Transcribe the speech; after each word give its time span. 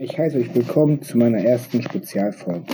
Ich 0.00 0.16
heiße 0.16 0.38
euch 0.38 0.54
willkommen 0.54 1.02
zu 1.02 1.18
meiner 1.18 1.44
ersten 1.44 1.82
Spezialfolge. 1.82 2.72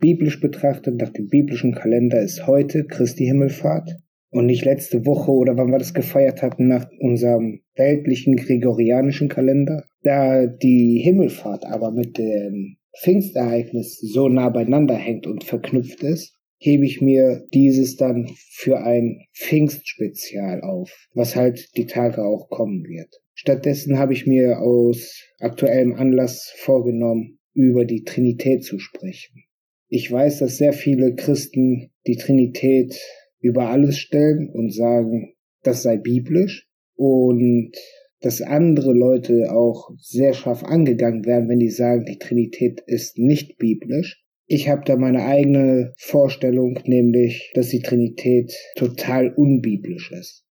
Biblisch 0.00 0.40
betrachtet, 0.40 0.96
nach 0.96 1.10
dem 1.10 1.28
biblischen 1.28 1.72
Kalender 1.72 2.20
ist 2.20 2.48
heute 2.48 2.84
Christi 2.84 3.26
Himmelfahrt 3.26 3.96
und 4.30 4.46
nicht 4.46 4.64
letzte 4.64 5.06
Woche 5.06 5.30
oder 5.30 5.56
wann 5.56 5.70
wir 5.70 5.78
das 5.78 5.94
gefeiert 5.94 6.42
hatten 6.42 6.66
nach 6.66 6.88
unserem 6.98 7.60
weltlichen 7.76 8.34
gregorianischen 8.34 9.28
Kalender. 9.28 9.84
Da 10.02 10.48
die 10.48 11.00
Himmelfahrt 11.00 11.64
aber 11.64 11.92
mit 11.92 12.18
dem 12.18 12.76
Pfingstereignis 12.98 14.00
so 14.00 14.28
nah 14.28 14.48
beieinander 14.48 14.96
hängt 14.96 15.28
und 15.28 15.44
verknüpft 15.44 16.02
ist, 16.02 16.34
hebe 16.58 16.86
ich 16.86 17.00
mir 17.00 17.44
dieses 17.54 17.94
dann 17.94 18.32
für 18.50 18.80
ein 18.80 19.20
Pfingstspezial 19.32 20.62
auf, 20.62 21.06
was 21.14 21.36
halt 21.36 21.68
die 21.76 21.86
Tage 21.86 22.24
auch 22.24 22.48
kommen 22.48 22.82
wird. 22.82 23.14
Stattdessen 23.38 23.98
habe 23.98 24.14
ich 24.14 24.26
mir 24.26 24.60
aus 24.60 25.22
aktuellem 25.40 25.92
Anlass 25.92 26.54
vorgenommen, 26.56 27.38
über 27.52 27.84
die 27.84 28.02
Trinität 28.02 28.64
zu 28.64 28.78
sprechen. 28.78 29.44
Ich 29.88 30.10
weiß, 30.10 30.38
dass 30.38 30.56
sehr 30.56 30.72
viele 30.72 31.14
Christen 31.14 31.90
die 32.06 32.16
Trinität 32.16 32.98
über 33.38 33.68
alles 33.68 33.98
stellen 33.98 34.48
und 34.50 34.72
sagen, 34.72 35.34
das 35.62 35.82
sei 35.82 35.98
biblisch 35.98 36.66
und 36.94 37.72
dass 38.20 38.40
andere 38.40 38.94
Leute 38.94 39.52
auch 39.52 39.90
sehr 39.98 40.32
scharf 40.32 40.64
angegangen 40.64 41.26
werden, 41.26 41.50
wenn 41.50 41.58
die 41.58 41.68
sagen, 41.68 42.06
die 42.06 42.18
Trinität 42.18 42.80
ist 42.86 43.18
nicht 43.18 43.58
biblisch. 43.58 44.24
Ich 44.46 44.70
habe 44.70 44.82
da 44.86 44.96
meine 44.96 45.26
eigene 45.26 45.92
Vorstellung, 45.98 46.80
nämlich, 46.86 47.52
dass 47.54 47.68
die 47.68 47.82
Trinität 47.82 48.54
total 48.76 49.34
unbiblisch 49.34 50.10
ist. 50.10 50.45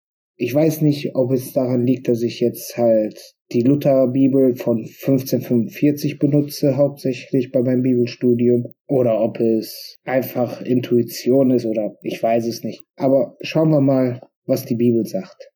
Ich 0.45 0.53
weiß 0.53 0.83
nicht, 0.83 1.15
ob 1.15 1.31
es 1.31 1.53
daran 1.53 1.87
liegt, 1.87 2.09
dass 2.09 2.21
ich 2.21 2.41
jetzt 2.41 2.77
halt 2.77 3.37
die 3.53 3.61
Lutherbibel 3.61 4.57
von 4.57 4.79
1545 4.79 6.19
benutze, 6.19 6.77
hauptsächlich 6.77 7.53
bei 7.53 7.63
meinem 7.63 7.83
Bibelstudium, 7.83 8.73
oder 8.89 9.21
ob 9.21 9.39
es 9.39 9.99
einfach 10.03 10.61
Intuition 10.61 11.53
ist 11.53 11.65
oder 11.65 11.95
ich 12.03 12.21
weiß 12.21 12.49
es 12.49 12.65
nicht. 12.65 12.83
Aber 12.97 13.37
schauen 13.41 13.71
wir 13.71 13.81
mal, 13.81 14.21
was 14.45 14.65
die 14.65 14.75
Bibel 14.75 15.07
sagt. 15.07 15.53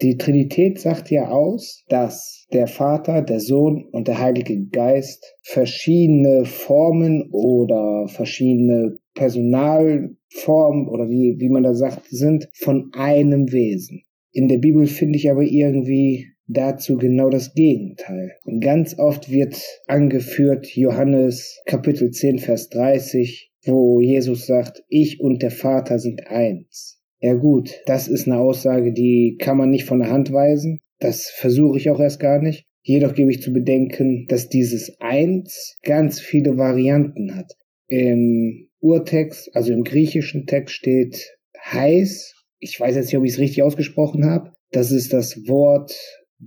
Die 0.00 0.16
Trinität 0.16 0.80
sagt 0.80 1.10
ja 1.10 1.28
aus, 1.28 1.84
dass 1.90 2.46
der 2.50 2.66
Vater, 2.66 3.20
der 3.20 3.40
Sohn 3.40 3.84
und 3.92 4.08
der 4.08 4.20
Heilige 4.20 4.58
Geist 4.68 5.36
verschiedene 5.42 6.46
Formen 6.46 7.28
oder 7.30 8.08
verschiedene 8.08 8.96
Personalformen 9.12 10.88
oder 10.88 11.10
wie, 11.10 11.36
wie 11.38 11.50
man 11.50 11.62
da 11.62 11.74
sagt, 11.74 12.06
sind 12.08 12.48
von 12.54 12.90
einem 12.94 13.52
Wesen. 13.52 14.02
In 14.32 14.48
der 14.48 14.58
Bibel 14.58 14.86
finde 14.86 15.18
ich 15.18 15.30
aber 15.30 15.42
irgendwie 15.42 16.28
dazu 16.46 16.96
genau 16.96 17.30
das 17.30 17.54
Gegenteil. 17.54 18.32
Ganz 18.60 18.98
oft 18.98 19.30
wird 19.30 19.60
angeführt 19.86 20.66
Johannes 20.74 21.60
Kapitel 21.66 22.10
10 22.10 22.38
Vers 22.38 22.68
30, 22.68 23.52
wo 23.64 24.00
Jesus 24.00 24.46
sagt, 24.46 24.82
ich 24.88 25.20
und 25.20 25.42
der 25.42 25.50
Vater 25.50 25.98
sind 25.98 26.26
eins. 26.26 27.00
Ja 27.20 27.34
gut, 27.34 27.80
das 27.86 28.08
ist 28.08 28.26
eine 28.26 28.38
Aussage, 28.38 28.92
die 28.92 29.36
kann 29.38 29.56
man 29.56 29.70
nicht 29.70 29.84
von 29.84 30.00
der 30.00 30.10
Hand 30.10 30.32
weisen. 30.32 30.80
Das 30.98 31.28
versuche 31.28 31.78
ich 31.78 31.90
auch 31.90 32.00
erst 32.00 32.20
gar 32.20 32.40
nicht. 32.40 32.66
Jedoch 32.82 33.14
gebe 33.14 33.30
ich 33.30 33.42
zu 33.42 33.52
bedenken, 33.52 34.26
dass 34.28 34.48
dieses 34.48 34.98
Eins 35.00 35.76
ganz 35.82 36.18
viele 36.20 36.56
Varianten 36.56 37.36
hat. 37.36 37.52
Im 37.88 38.68
Urtext, 38.80 39.54
also 39.54 39.72
im 39.72 39.84
griechischen 39.84 40.46
Text 40.46 40.74
steht 40.74 41.36
heiß 41.62 42.39
ich 42.60 42.78
weiß 42.78 42.94
jetzt 42.94 43.06
nicht, 43.06 43.16
ob 43.16 43.24
ich 43.24 43.32
es 43.32 43.38
richtig 43.38 43.62
ausgesprochen 43.62 44.26
habe. 44.26 44.52
Das 44.70 44.92
ist 44.92 45.12
das 45.12 45.48
Wort 45.48 45.92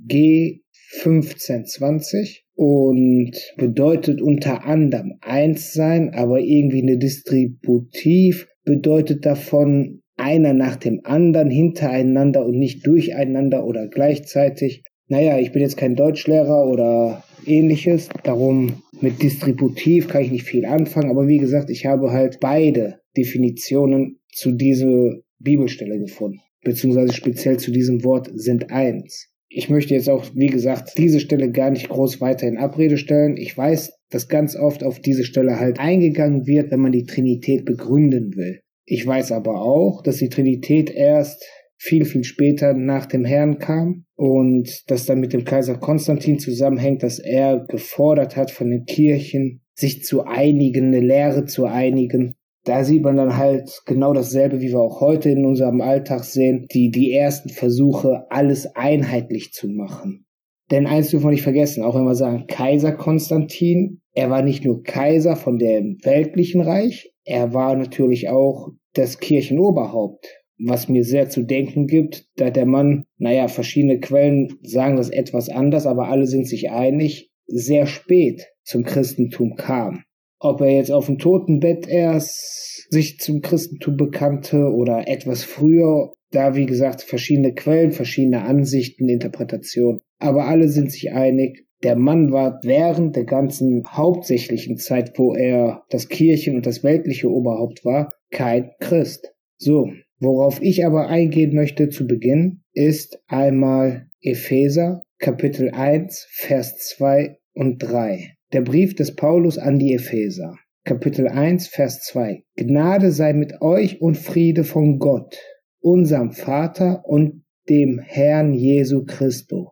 G1520 0.08 2.44
und 2.56 3.32
bedeutet 3.58 4.22
unter 4.22 4.64
anderem 4.66 5.16
eins 5.22 5.74
sein, 5.74 6.14
aber 6.14 6.40
irgendwie 6.40 6.84
eine 6.84 6.98
Distributiv 6.98 8.48
bedeutet 8.64 9.26
davon 9.26 10.00
einer 10.16 10.54
nach 10.54 10.76
dem 10.76 11.02
anderen, 11.04 11.50
hintereinander 11.50 12.46
und 12.46 12.58
nicht 12.58 12.86
durcheinander 12.86 13.66
oder 13.66 13.88
gleichzeitig. 13.88 14.84
Naja, 15.08 15.40
ich 15.40 15.52
bin 15.52 15.64
jetzt 15.64 15.78
kein 15.78 15.96
Deutschlehrer 15.96 16.68
oder 16.68 17.24
ähnliches, 17.46 18.10
darum 18.24 18.84
mit 19.02 19.22
Distributiv 19.22 20.08
kann 20.08 20.22
ich 20.22 20.32
nicht 20.32 20.46
viel 20.46 20.64
anfangen, 20.66 21.10
aber 21.10 21.28
wie 21.28 21.40
gesagt, 21.40 21.70
ich 21.70 21.86
habe 21.86 22.12
halt 22.12 22.40
beide 22.40 23.02
Definitionen 23.18 24.22
zu 24.32 24.54
dieser 24.54 25.18
Bibelstelle 25.40 26.00
gefunden, 26.00 26.40
beziehungsweise 26.64 27.14
speziell 27.14 27.58
zu 27.58 27.72
diesem 27.72 28.04
Wort 28.04 28.30
sind 28.34 28.72
eins. 28.72 29.30
Ich 29.50 29.70
möchte 29.70 29.94
jetzt 29.94 30.10
auch, 30.10 30.26
wie 30.34 30.48
gesagt, 30.48 30.98
diese 30.98 31.20
Stelle 31.20 31.52
gar 31.52 31.70
nicht 31.70 31.90
groß 31.90 32.22
weiter 32.22 32.48
in 32.48 32.58
Abrede 32.58 32.98
stellen. 32.98 33.38
Ich 33.38 33.56
weiß, 33.56 33.94
dass 34.10 34.28
ganz 34.28 34.56
oft 34.56 34.84
auf 34.84 35.00
diese 35.00 35.24
Stelle 35.24 35.60
halt 35.60 35.80
eingegangen 35.80 36.48
wird, 36.48 36.72
wenn 36.72 36.80
man 36.80 36.92
die 36.92 37.06
Trinität 37.06 37.64
begründen 37.64 38.36
will. 38.36 38.62
Ich 38.86 39.06
weiß 39.06 39.32
aber 39.32 39.62
auch, 39.62 40.02
dass 40.02 40.18
die 40.18 40.30
Trinität 40.30 40.90
erst 40.90 41.46
viel, 41.78 42.06
viel 42.06 42.24
später 42.24 42.74
nach 42.74 43.06
dem 43.06 43.26
Herrn 43.26 43.60
kam 43.60 44.06
und 44.16 44.84
das 44.88 45.06
dann 45.06 45.20
mit 45.20 45.34
dem 45.34 45.44
Kaiser 45.44 45.76
Konstantin 45.76 46.40
zusammenhängt, 46.40 47.04
dass 47.04 47.20
er 47.20 47.66
gefordert 47.68 48.36
hat 48.36 48.52
von 48.52 48.70
den 48.70 48.86
Kirchen, 48.86 49.62
sich 49.76 50.04
zu 50.04 50.24
einigen, 50.24 50.88
eine 50.88 51.02
Lehre 51.02 51.46
zu 51.46 51.66
einigen, 51.66 52.36
da 52.66 52.84
sieht 52.84 53.04
man 53.04 53.18
dann 53.18 53.38
halt 53.38 53.82
genau 53.86 54.14
dasselbe, 54.14 54.62
wie 54.62 54.70
wir 54.70 54.80
auch 54.80 55.02
heute 55.02 55.30
in 55.30 55.46
unserem 55.46 55.82
Alltag 55.82 56.24
sehen, 56.24 56.66
die, 56.74 56.92
die 56.92 57.12
ersten 57.12 57.50
Versuche, 57.50 58.26
alles 58.30 58.76
einheitlich 58.76 59.52
zu 59.52 59.68
machen. 59.68 60.26
Denn 60.72 60.88
eins 60.88 61.10
dürfen 61.10 61.26
wir 61.26 61.32
nicht 61.32 61.44
vergessen, 61.44 61.84
auch 61.84 61.96
wenn 61.96 62.06
wir 62.06 62.16
sagen 62.16 62.46
Kaiser 62.48 62.94
Konstantin, 62.94 64.02
er 64.14 64.30
war 64.30 64.42
nicht 64.42 64.64
nur 64.64 64.82
Kaiser 64.82 65.36
von 65.36 65.58
dem 65.58 65.98
weltlichen 66.04 66.62
Reich, 66.62 67.12
er 67.26 67.54
war 67.54 67.76
natürlich 67.76 68.30
auch 68.30 68.70
das 68.94 69.20
Kirchenoberhaupt, 69.20 70.26
was 70.58 70.88
mir 70.88 71.04
sehr 71.04 71.30
zu 71.30 71.44
denken 71.44 71.88
gibt, 71.88 72.28
da 72.38 72.50
der 72.50 72.66
Mann, 72.66 73.06
naja, 73.18 73.48
verschiedene 73.48 74.00
Quellen 74.00 74.56
sagen 74.62 74.96
das 74.96 75.10
etwas 75.10 75.50
anders, 75.50 75.86
aber 75.86 76.08
alle 76.08 76.28
sind 76.28 76.48
sich 76.48 76.72
einig, 76.72 77.32
sehr 77.46 77.86
spät 77.86 78.48
zum 78.64 78.84
Christentum 78.84 79.56
kam. 79.56 80.04
Ob 80.44 80.60
er 80.60 80.72
jetzt 80.72 80.92
auf 80.92 81.06
dem 81.06 81.20
Totenbett 81.20 81.88
erst 81.88 82.92
sich 82.92 83.18
zum 83.20 83.40
Christentum 83.42 83.96
bekannte 83.96 84.74
oder 84.74 85.08
etwas 85.08 85.46
früher, 85.46 86.12
da 86.32 86.54
wie 86.54 86.66
gesagt 86.66 87.02
verschiedene 87.02 87.54
Quellen, 87.54 87.94
verschiedene 87.94 88.42
Ansichten, 88.42 89.08
Interpretationen. 89.08 90.02
Aber 90.20 90.46
alle 90.46 90.68
sind 90.68 90.92
sich 90.92 91.14
einig, 91.14 91.66
der 91.82 91.96
Mann 91.96 92.34
war 92.34 92.60
während 92.64 93.16
der 93.16 93.24
ganzen 93.24 93.84
hauptsächlichen 93.88 94.76
Zeit, 94.76 95.18
wo 95.18 95.34
er 95.34 95.84
das 95.90 96.10
Kirchen- 96.10 96.58
und 96.58 96.66
das 96.66 96.84
weltliche 96.84 97.30
Oberhaupt 97.30 97.86
war, 97.86 98.12
kein 98.30 98.72
Christ. 98.82 99.34
So, 99.58 99.92
worauf 100.20 100.62
ich 100.62 100.86
aber 100.86 101.08
eingehen 101.08 101.56
möchte 101.56 101.88
zu 101.88 102.06
Beginn, 102.06 102.64
ist 102.74 103.18
einmal 103.28 104.08
Epheser 104.22 105.04
Kapitel 105.20 105.72
1, 105.72 106.28
Vers 106.32 106.76
2 106.80 107.38
und 107.54 107.78
3. 107.78 108.34
Der 108.54 108.62
Brief 108.62 108.94
des 108.94 109.16
Paulus 109.16 109.58
an 109.58 109.80
die 109.80 109.96
Epheser, 109.96 110.60
Kapitel 110.84 111.28
1, 111.28 111.70
Vers 111.70 112.02
2. 112.02 112.44
Gnade 112.56 113.12
sei 113.12 113.34
mit 113.34 113.64
euch 113.64 114.00
und 114.00 114.16
Friede 114.16 114.64
von 114.64 115.00
Gott, 115.00 115.40
unserem 115.80 116.34
Vater 116.34 117.04
und 117.04 117.46
dem 117.68 117.98
Herrn 117.98 118.54
Jesu 118.54 119.06
Christo. 119.06 119.72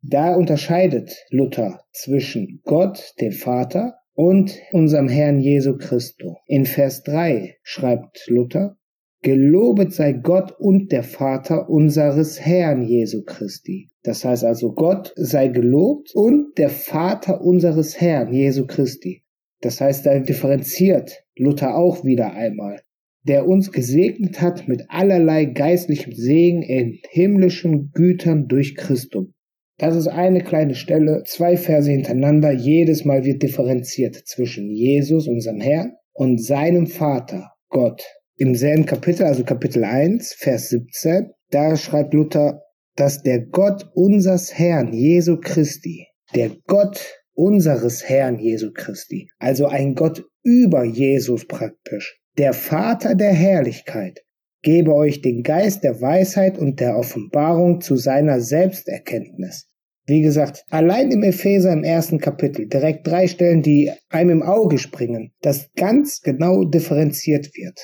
Da 0.00 0.34
unterscheidet 0.34 1.14
Luther 1.28 1.82
zwischen 1.92 2.62
Gott, 2.64 3.12
dem 3.20 3.32
Vater, 3.32 3.98
und 4.14 4.58
unserem 4.72 5.10
Herrn 5.10 5.38
Jesu 5.38 5.76
Christo. 5.76 6.38
In 6.46 6.64
Vers 6.64 7.02
3 7.02 7.56
schreibt 7.62 8.24
Luther, 8.28 8.78
Gelobet 9.20 9.92
sei 9.92 10.12
Gott 10.12 10.58
und 10.58 10.90
der 10.90 11.02
Vater 11.02 11.68
unseres 11.68 12.40
Herrn 12.40 12.80
Jesu 12.80 13.24
Christi, 13.24 13.90
das 14.02 14.24
heißt 14.24 14.44
also, 14.44 14.72
Gott 14.72 15.12
sei 15.16 15.48
gelobt 15.48 16.10
und 16.14 16.58
der 16.58 16.70
Vater 16.70 17.40
unseres 17.40 18.00
Herrn, 18.00 18.32
Jesu 18.32 18.66
Christi. 18.66 19.22
Das 19.60 19.80
heißt, 19.80 20.04
da 20.04 20.18
differenziert 20.18 21.24
Luther 21.36 21.76
auch 21.76 22.04
wieder 22.04 22.32
einmal, 22.32 22.80
der 23.22 23.46
uns 23.46 23.70
gesegnet 23.70 24.40
hat 24.40 24.66
mit 24.66 24.86
allerlei 24.88 25.44
geistlichem 25.44 26.12
Segen 26.12 26.62
in 26.62 26.98
himmlischen 27.10 27.92
Gütern 27.92 28.48
durch 28.48 28.74
Christum. 28.74 29.34
Das 29.78 29.94
ist 29.96 30.08
eine 30.08 30.42
kleine 30.42 30.74
Stelle, 30.74 31.22
zwei 31.24 31.56
Verse 31.56 31.90
hintereinander, 31.90 32.52
jedes 32.52 33.04
Mal 33.04 33.24
wird 33.24 33.42
differenziert 33.42 34.16
zwischen 34.26 34.70
Jesus, 34.70 35.28
unserem 35.28 35.60
Herrn, 35.60 35.92
und 36.12 36.42
seinem 36.42 36.86
Vater, 36.86 37.52
Gott. 37.68 38.02
Im 38.36 38.54
selben 38.54 38.86
Kapitel, 38.86 39.24
also 39.24 39.44
Kapitel 39.44 39.84
1, 39.84 40.34
Vers 40.34 40.68
17, 40.70 41.30
da 41.50 41.76
schreibt 41.76 42.14
Luther, 42.14 42.62
dass 42.96 43.22
der 43.22 43.40
Gott 43.46 43.90
unseres 43.94 44.58
Herrn 44.58 44.92
Jesu 44.92 45.38
Christi, 45.40 46.06
der 46.34 46.50
Gott 46.66 47.22
unseres 47.34 48.08
Herrn 48.08 48.38
Jesu 48.38 48.72
Christi, 48.72 49.28
also 49.38 49.66
ein 49.66 49.94
Gott 49.94 50.24
über 50.42 50.84
Jesus 50.84 51.46
praktisch, 51.46 52.20
der 52.38 52.52
Vater 52.52 53.14
der 53.14 53.32
Herrlichkeit, 53.32 54.20
gebe 54.62 54.94
euch 54.94 55.20
den 55.22 55.42
Geist 55.42 55.84
der 55.84 56.00
Weisheit 56.00 56.58
und 56.58 56.80
der 56.80 56.96
Offenbarung 56.96 57.80
zu 57.80 57.96
seiner 57.96 58.40
Selbsterkenntnis, 58.40 59.68
Wie 60.06 60.20
gesagt, 60.20 60.64
allein 60.68 61.10
im 61.12 61.22
Epheser 61.22 61.72
im 61.72 61.84
ersten 61.84 62.18
Kapitel 62.18 62.68
direkt 62.68 63.06
drei 63.06 63.28
Stellen, 63.28 63.62
die 63.62 63.92
einem 64.08 64.30
im 64.30 64.42
Auge 64.42 64.78
springen, 64.78 65.32
das 65.42 65.70
ganz 65.76 66.20
genau 66.22 66.64
differenziert 66.64 67.50
wird. 67.54 67.80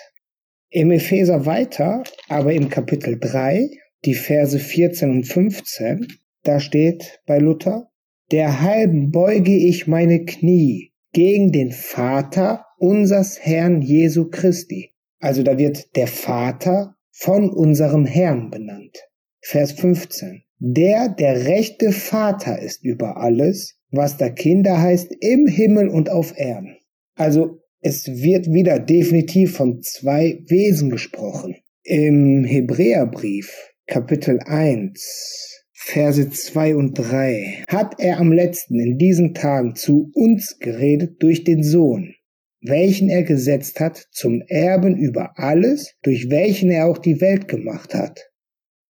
Im 0.70 0.90
Epheser 0.90 1.46
weiter, 1.46 2.02
aber 2.28 2.52
im 2.52 2.68
Kapitel 2.68 3.18
3, 3.18 3.70
die 4.04 4.14
Verse 4.14 4.58
14 4.58 5.10
und 5.10 5.24
15, 5.24 6.06
da 6.44 6.60
steht 6.60 7.20
bei 7.26 7.38
Luther, 7.38 7.90
derhalben 8.30 9.10
beuge 9.10 9.56
ich 9.56 9.86
meine 9.86 10.24
Knie 10.24 10.92
gegen 11.12 11.52
den 11.52 11.72
Vater 11.72 12.64
unsers 12.78 13.38
Herrn 13.40 13.82
Jesu 13.82 14.28
Christi. 14.30 14.92
Also 15.18 15.42
da 15.42 15.58
wird 15.58 15.96
der 15.96 16.06
Vater 16.06 16.94
von 17.10 17.50
unserem 17.50 18.04
Herrn 18.04 18.50
benannt. 18.50 18.98
Vers 19.40 19.72
15. 19.72 20.42
Der 20.60 21.08
der 21.08 21.46
rechte 21.46 21.92
Vater 21.92 22.60
ist 22.60 22.84
über 22.84 23.16
alles, 23.16 23.78
was 23.90 24.16
da 24.16 24.28
Kinder 24.28 24.80
heißt, 24.80 25.12
im 25.20 25.46
Himmel 25.46 25.88
und 25.88 26.10
auf 26.10 26.36
Erden. 26.36 26.76
Also 27.14 27.60
es 27.80 28.06
wird 28.06 28.52
wieder 28.52 28.78
definitiv 28.78 29.56
von 29.56 29.80
zwei 29.82 30.40
Wesen 30.46 30.90
gesprochen. 30.90 31.56
Im 31.82 32.44
Hebräerbrief 32.44 33.72
Kapitel 33.90 34.38
1 34.44 35.64
Verse 35.72 36.28
2 36.28 36.76
und 36.76 36.92
3 36.98 37.64
hat 37.68 37.94
er 37.98 38.18
am 38.18 38.32
letzten 38.32 38.78
in 38.78 38.98
diesen 38.98 39.32
Tagen 39.32 39.76
zu 39.76 40.10
uns 40.12 40.58
geredet 40.58 41.22
durch 41.22 41.42
den 41.42 41.62
Sohn, 41.62 42.14
welchen 42.60 43.08
er 43.08 43.22
gesetzt 43.22 43.80
hat 43.80 44.06
zum 44.10 44.42
Erben 44.46 44.98
über 44.98 45.38
alles, 45.38 45.94
durch 46.02 46.28
welchen 46.28 46.70
er 46.70 46.86
auch 46.86 46.98
die 46.98 47.22
Welt 47.22 47.48
gemacht 47.48 47.94
hat 47.94 48.28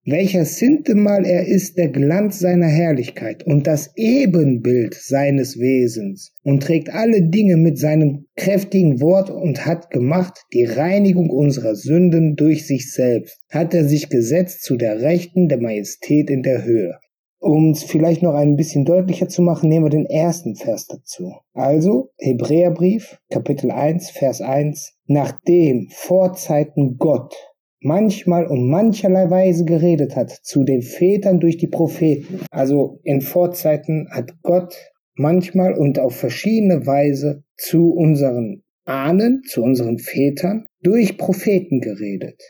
welcher 0.03 0.45
sintemal 0.45 1.25
er 1.25 1.45
ist 1.45 1.77
der 1.77 1.89
Glanz 1.89 2.39
seiner 2.39 2.67
Herrlichkeit 2.67 3.45
und 3.45 3.67
das 3.67 3.91
Ebenbild 3.95 4.95
seines 4.95 5.59
Wesens 5.59 6.33
und 6.43 6.63
trägt 6.63 6.89
alle 6.89 7.21
Dinge 7.21 7.57
mit 7.57 7.77
seinem 7.77 8.25
kräftigen 8.35 8.99
Wort 8.99 9.29
und 9.29 9.65
hat 9.65 9.91
gemacht 9.91 10.45
die 10.53 10.65
Reinigung 10.65 11.29
unserer 11.29 11.75
Sünden 11.75 12.35
durch 12.35 12.65
sich 12.65 12.91
selbst, 12.91 13.41
hat 13.49 13.75
er 13.75 13.85
sich 13.85 14.09
gesetzt 14.09 14.63
zu 14.63 14.75
der 14.75 15.01
Rechten 15.01 15.49
der 15.49 15.61
Majestät 15.61 16.31
in 16.31 16.41
der 16.41 16.63
Höhe. 16.63 16.97
Um 17.43 17.71
es 17.71 17.83
vielleicht 17.83 18.21
noch 18.21 18.35
ein 18.35 18.55
bisschen 18.55 18.85
deutlicher 18.85 19.27
zu 19.27 19.41
machen, 19.41 19.69
nehmen 19.69 19.85
wir 19.85 19.89
den 19.89 20.05
ersten 20.05 20.55
Vers 20.55 20.85
dazu. 20.87 21.33
Also 21.53 22.11
Hebräerbrief, 22.17 23.19
Kapitel 23.31 23.71
1, 23.71 24.11
Vers 24.11 24.41
1. 24.41 24.93
Nachdem 25.07 25.89
vor 25.89 26.33
Zeiten 26.33 26.97
Gott 26.97 27.35
manchmal 27.81 28.45
und 28.45 28.69
mancherlei 28.69 29.29
Weise 29.29 29.65
geredet 29.65 30.15
hat 30.15 30.31
zu 30.31 30.63
den 30.63 30.81
Vätern 30.81 31.39
durch 31.39 31.57
die 31.57 31.67
Propheten. 31.67 32.39
Also 32.51 32.99
in 33.03 33.21
Vorzeiten 33.21 34.07
hat 34.11 34.41
Gott 34.43 34.75
manchmal 35.15 35.73
und 35.73 35.99
auf 35.99 36.15
verschiedene 36.15 36.85
Weise 36.85 37.43
zu 37.57 37.91
unseren 37.91 38.63
Ahnen, 38.85 39.41
zu 39.47 39.63
unseren 39.63 39.97
Vätern 39.97 40.65
durch 40.81 41.17
Propheten 41.17 41.81
geredet. 41.81 42.41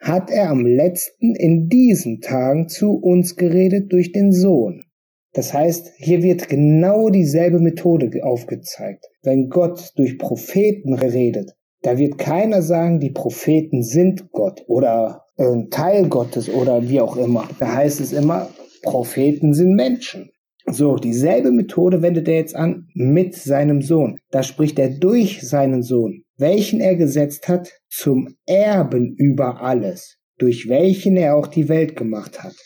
Hat 0.00 0.30
er 0.30 0.50
am 0.50 0.66
letzten 0.66 1.34
in 1.34 1.68
diesen 1.68 2.20
Tagen 2.20 2.68
zu 2.68 2.92
uns 2.92 3.36
geredet 3.36 3.92
durch 3.92 4.12
den 4.12 4.32
Sohn. 4.32 4.84
Das 5.32 5.52
heißt, 5.52 5.92
hier 5.96 6.22
wird 6.22 6.48
genau 6.48 7.10
dieselbe 7.10 7.58
Methode 7.58 8.10
aufgezeigt. 8.22 9.06
Wenn 9.22 9.48
Gott 9.48 9.92
durch 9.96 10.18
Propheten 10.18 10.94
redet, 10.94 11.54
da 11.84 11.98
wird 11.98 12.16
keiner 12.16 12.62
sagen, 12.62 12.98
die 12.98 13.10
Propheten 13.10 13.82
sind 13.82 14.32
Gott 14.32 14.64
oder 14.66 15.26
ein 15.36 15.68
Teil 15.70 16.08
Gottes 16.08 16.48
oder 16.48 16.88
wie 16.88 17.00
auch 17.00 17.16
immer. 17.16 17.46
Da 17.60 17.74
heißt 17.74 18.00
es 18.00 18.12
immer, 18.12 18.48
Propheten 18.82 19.52
sind 19.52 19.74
Menschen. 19.74 20.30
So, 20.66 20.96
dieselbe 20.96 21.52
Methode 21.52 22.00
wendet 22.00 22.26
er 22.26 22.36
jetzt 22.36 22.56
an 22.56 22.88
mit 22.94 23.34
seinem 23.34 23.82
Sohn. 23.82 24.18
Da 24.30 24.42
spricht 24.42 24.78
er 24.78 24.88
durch 24.88 25.46
seinen 25.46 25.82
Sohn, 25.82 26.24
welchen 26.38 26.80
er 26.80 26.96
gesetzt 26.96 27.48
hat 27.48 27.70
zum 27.90 28.34
Erben 28.46 29.14
über 29.18 29.60
alles, 29.60 30.16
durch 30.38 30.70
welchen 30.70 31.18
er 31.18 31.36
auch 31.36 31.48
die 31.48 31.68
Welt 31.68 31.96
gemacht 31.96 32.42
hat. 32.42 32.56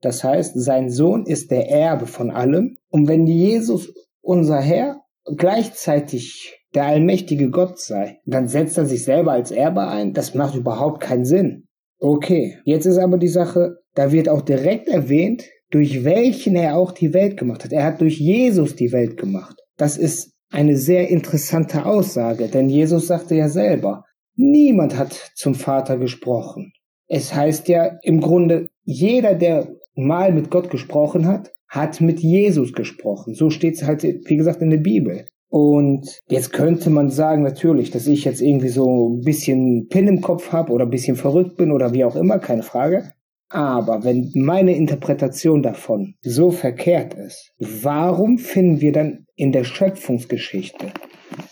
Das 0.00 0.24
heißt, 0.24 0.54
sein 0.56 0.90
Sohn 0.90 1.26
ist 1.26 1.52
der 1.52 1.70
Erbe 1.70 2.06
von 2.06 2.32
allem. 2.32 2.76
Und 2.88 3.06
wenn 3.06 3.26
Jesus, 3.26 3.94
unser 4.20 4.60
Herr, 4.60 5.00
gleichzeitig 5.36 6.63
der 6.74 6.86
allmächtige 6.86 7.50
Gott 7.50 7.78
sei. 7.78 8.18
Dann 8.26 8.48
setzt 8.48 8.78
er 8.78 8.86
sich 8.86 9.04
selber 9.04 9.32
als 9.32 9.50
Erbe 9.50 9.86
ein. 9.86 10.12
Das 10.12 10.34
macht 10.34 10.54
überhaupt 10.54 11.00
keinen 11.00 11.24
Sinn. 11.24 11.64
Okay, 11.98 12.58
jetzt 12.64 12.86
ist 12.86 12.98
aber 12.98 13.18
die 13.18 13.28
Sache, 13.28 13.78
da 13.94 14.12
wird 14.12 14.28
auch 14.28 14.42
direkt 14.42 14.88
erwähnt, 14.88 15.44
durch 15.70 16.04
welchen 16.04 16.56
er 16.56 16.76
auch 16.76 16.92
die 16.92 17.14
Welt 17.14 17.36
gemacht 17.36 17.64
hat. 17.64 17.72
Er 17.72 17.84
hat 17.84 18.00
durch 18.00 18.18
Jesus 18.18 18.76
die 18.76 18.92
Welt 18.92 19.16
gemacht. 19.16 19.56
Das 19.76 19.96
ist 19.96 20.32
eine 20.50 20.76
sehr 20.76 21.08
interessante 21.08 21.84
Aussage, 21.84 22.48
denn 22.48 22.68
Jesus 22.68 23.08
sagte 23.08 23.34
ja 23.34 23.48
selber, 23.48 24.04
niemand 24.36 24.96
hat 24.98 25.32
zum 25.34 25.54
Vater 25.54 25.96
gesprochen. 25.96 26.72
Es 27.06 27.34
heißt 27.34 27.68
ja 27.68 27.98
im 28.02 28.20
Grunde, 28.20 28.68
jeder, 28.84 29.34
der 29.34 29.68
mal 29.94 30.32
mit 30.32 30.50
Gott 30.50 30.70
gesprochen 30.70 31.26
hat, 31.26 31.50
hat 31.68 32.00
mit 32.00 32.20
Jesus 32.20 32.72
gesprochen. 32.72 33.34
So 33.34 33.50
steht 33.50 33.74
es 33.74 33.84
halt, 33.84 34.02
wie 34.02 34.36
gesagt, 34.36 34.62
in 34.62 34.70
der 34.70 34.78
Bibel. 34.78 35.26
Und 35.56 36.20
jetzt 36.28 36.52
könnte 36.52 36.90
man 36.90 37.10
sagen, 37.10 37.44
natürlich, 37.44 37.92
dass 37.92 38.08
ich 38.08 38.24
jetzt 38.24 38.40
irgendwie 38.40 38.70
so 38.70 39.08
ein 39.10 39.20
bisschen 39.20 39.86
Pin 39.86 40.08
im 40.08 40.20
Kopf 40.20 40.50
habe 40.50 40.72
oder 40.72 40.84
ein 40.84 40.90
bisschen 40.90 41.14
verrückt 41.14 41.56
bin 41.56 41.70
oder 41.70 41.92
wie 41.92 42.02
auch 42.04 42.16
immer, 42.16 42.40
keine 42.40 42.64
Frage. 42.64 43.12
Aber 43.50 44.02
wenn 44.02 44.32
meine 44.34 44.74
Interpretation 44.74 45.62
davon 45.62 46.14
so 46.22 46.50
verkehrt 46.50 47.14
ist, 47.14 47.52
warum 47.60 48.38
finden 48.38 48.80
wir 48.80 48.90
dann 48.90 49.26
in 49.36 49.52
der 49.52 49.62
Schöpfungsgeschichte, 49.62 50.86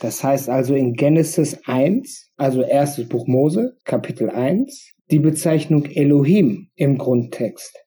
das 0.00 0.24
heißt 0.24 0.50
also 0.50 0.74
in 0.74 0.94
Genesis 0.94 1.60
1, 1.66 2.32
also 2.36 2.62
erstes 2.62 3.08
Buch 3.08 3.28
Mose, 3.28 3.76
Kapitel 3.84 4.30
1, 4.30 4.94
die 5.12 5.20
Bezeichnung 5.20 5.84
Elohim 5.84 6.70
im 6.74 6.98
Grundtext? 6.98 7.78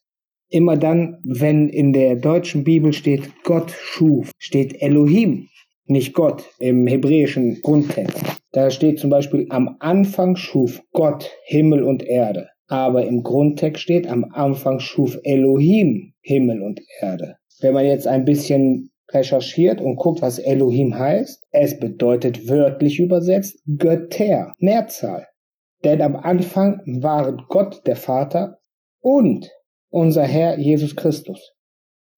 Immer 0.48 0.78
dann, 0.78 1.18
wenn 1.26 1.68
in 1.68 1.92
der 1.92 2.16
deutschen 2.16 2.64
Bibel 2.64 2.94
steht 2.94 3.44
Gott 3.44 3.72
schuf, 3.72 4.32
steht 4.40 4.82
Elohim 4.82 5.50
nicht 5.86 6.14
Gott 6.14 6.44
im 6.60 6.88
hebräischen 6.88 7.60
Grundtext. 7.62 8.24
Da 8.52 8.70
steht 8.70 9.00
zum 9.00 9.10
Beispiel, 9.10 9.48
am 9.50 9.78
Anfang 9.80 10.36
schuf 10.36 10.82
Gott 10.92 11.32
Himmel 11.44 11.84
und 11.84 12.04
Erde. 12.04 12.50
Aber 12.68 13.06
im 13.06 13.22
Grundtext 13.22 13.84
steht, 13.84 14.08
am 14.08 14.26
Anfang 14.34 14.80
schuf 14.80 15.20
Elohim 15.24 16.14
Himmel 16.22 16.62
und 16.62 16.82
Erde. 17.00 17.36
Wenn 17.62 17.74
man 17.74 17.86
jetzt 17.86 18.08
ein 18.08 18.26
bisschen 18.26 18.92
recherchiert 19.12 19.82
und 19.82 19.98
guckt, 19.98 20.22
was 20.22 20.40
Elohim 20.40 20.98
heißt, 20.98 21.44
es 21.52 21.80
bedeutet 21.80 22.50
wörtlich 22.50 23.00
übersetzt 23.00 23.62
Götter, 23.78 24.54
Mehrzahl. 24.57 25.28
Denn 25.83 26.02
am 26.02 26.16
Anfang 26.16 26.81
waren 26.86 27.44
Gott 27.48 27.86
der 27.86 27.95
Vater 27.95 28.57
und 29.02 29.52
unser 29.90 30.24
Herr 30.24 30.57
Jesus 30.57 30.95
Christus, 30.95 31.54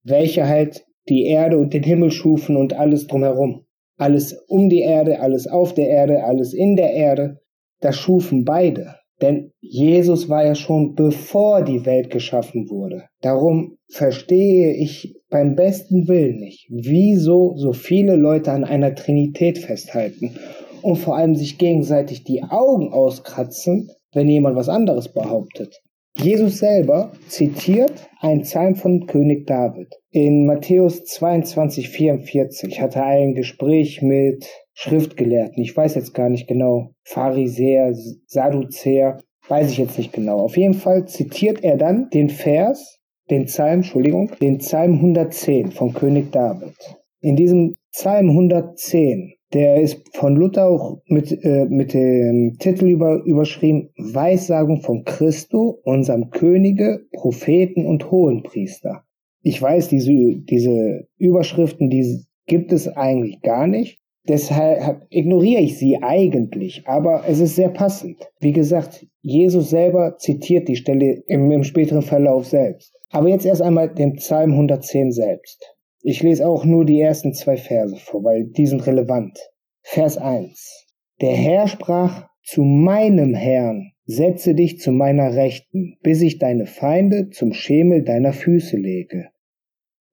welcher 0.03 0.47
halt 0.47 0.85
die 1.09 1.25
Erde 1.25 1.57
und 1.57 1.73
den 1.73 1.83
Himmel 1.83 2.11
schufen 2.11 2.55
und 2.55 2.73
alles 2.73 3.07
drumherum. 3.07 3.66
Alles 3.97 4.33
um 4.47 4.69
die 4.69 4.81
Erde, 4.81 5.19
alles 5.19 5.47
auf 5.47 5.73
der 5.73 5.89
Erde, 5.89 6.23
alles 6.23 6.53
in 6.53 6.75
der 6.75 6.93
Erde, 6.93 7.39
das 7.81 7.95
schufen 7.95 8.43
beide. 8.43 8.95
Denn 9.21 9.51
Jesus 9.59 10.29
war 10.29 10.45
ja 10.45 10.53
schon 10.53 10.93
bevor 10.93 11.63
die 11.63 11.85
Welt 11.85 12.11
geschaffen 12.11 12.69
wurde. 12.69 13.05
Darum 13.21 13.77
verstehe 13.89 14.75
ich 14.75 15.15
beim 15.29 15.55
besten 15.55 16.07
Willen 16.07 16.39
nicht, 16.39 16.67
wieso 16.69 17.55
so 17.55 17.73
viele 17.73 18.15
Leute 18.15 18.51
an 18.51 18.63
einer 18.63 18.93
Trinität 18.93 19.57
festhalten 19.57 20.35
und 20.83 20.97
vor 20.97 21.17
allem 21.17 21.35
sich 21.35 21.57
gegenseitig 21.57 22.23
die 22.23 22.43
Augen 22.43 22.93
auskratzen, 22.93 23.89
wenn 24.13 24.29
jemand 24.29 24.55
was 24.55 24.69
anderes 24.69 25.11
behauptet. 25.11 25.81
Jesus 26.19 26.57
selber 26.57 27.11
zitiert 27.27 28.09
einen 28.21 28.41
Psalm 28.41 28.73
von 28.75 29.05
König 29.05 29.45
David. 29.45 29.93
In 30.09 30.47
Matthäus 30.47 31.05
22, 31.05 31.89
44 31.89 32.81
hat 32.81 32.95
er 32.95 33.05
ein 33.05 33.35
Gespräch 33.35 34.01
mit 34.01 34.47
Schriftgelehrten. 34.73 35.61
Ich 35.61 35.77
weiß 35.77 35.93
jetzt 35.93 36.15
gar 36.15 36.29
nicht 36.29 36.47
genau. 36.47 36.89
Pharisäer, 37.03 37.93
Sadduzäer, 38.25 39.19
weiß 39.47 39.69
ich 39.69 39.77
jetzt 39.77 39.99
nicht 39.99 40.11
genau. 40.11 40.39
Auf 40.39 40.57
jeden 40.57 40.73
Fall 40.73 41.07
zitiert 41.07 41.63
er 41.63 41.77
dann 41.77 42.09
den 42.09 42.29
Vers, 42.29 42.99
den 43.29 43.45
Psalm, 43.45 43.75
Entschuldigung, 43.75 44.31
den 44.41 44.57
Psalm 44.57 44.93
110 44.93 45.71
von 45.71 45.93
König 45.93 46.31
David. 46.31 46.73
In 47.21 47.35
diesem 47.35 47.75
Psalm 47.91 48.29
110 48.29 49.37
der 49.53 49.81
ist 49.81 50.03
von 50.13 50.35
Luther 50.35 50.67
auch 50.67 51.01
mit, 51.07 51.31
äh, 51.43 51.65
mit 51.69 51.93
dem 51.93 52.57
Titel 52.59 52.89
über, 52.89 53.23
überschrieben 53.23 53.89
Weissagung 53.97 54.81
von 54.81 55.05
Christo, 55.05 55.79
unserem 55.83 56.31
Könige, 56.31 57.05
Propheten 57.13 57.85
und 57.85 58.11
Hohenpriester. 58.11 59.03
Ich 59.41 59.61
weiß, 59.61 59.87
diese, 59.87 60.11
diese 60.11 61.07
Überschriften, 61.17 61.89
die 61.89 62.25
gibt 62.45 62.73
es 62.73 62.89
eigentlich 62.89 63.41
gar 63.41 63.67
nicht. 63.67 63.99
Deshalb 64.27 65.05
ignoriere 65.09 65.61
ich 65.61 65.77
sie 65.77 65.99
eigentlich, 66.01 66.83
aber 66.85 67.23
es 67.29 67.39
ist 67.39 67.55
sehr 67.55 67.69
passend. 67.69 68.17
Wie 68.41 68.51
gesagt, 68.51 69.07
Jesus 69.21 69.69
selber 69.69 70.17
zitiert 70.17 70.67
die 70.67 70.75
Stelle 70.75 71.23
im, 71.27 71.49
im 71.49 71.63
späteren 71.63 72.01
Verlauf 72.01 72.45
selbst. 72.45 72.93
Aber 73.09 73.29
jetzt 73.29 73.45
erst 73.45 73.61
einmal 73.61 73.87
den 73.87 74.15
Psalm 74.15 74.51
110 74.51 75.11
selbst. 75.13 75.76
Ich 76.01 76.21
lese 76.21 76.47
auch 76.47 76.63
nur 76.63 76.85
die 76.85 77.01
ersten 77.01 77.33
zwei 77.33 77.57
Verse 77.57 77.95
vor, 77.95 78.23
weil 78.23 78.45
die 78.45 78.67
sind 78.67 78.85
relevant. 78.85 79.37
Vers 79.81 80.17
1. 80.17 80.85
Der 81.21 81.33
Herr 81.35 81.67
sprach 81.67 82.27
zu 82.43 82.61
meinem 82.63 83.33
Herrn, 83.33 83.91
setze 84.05 84.53
dich 84.53 84.79
zu 84.79 84.91
meiner 84.91 85.33
Rechten, 85.33 85.97
bis 86.01 86.21
ich 86.21 86.39
deine 86.39 86.65
Feinde 86.65 87.29
zum 87.29 87.53
Schemel 87.53 88.03
deiner 88.03 88.33
Füße 88.33 88.77
lege. 88.77 89.29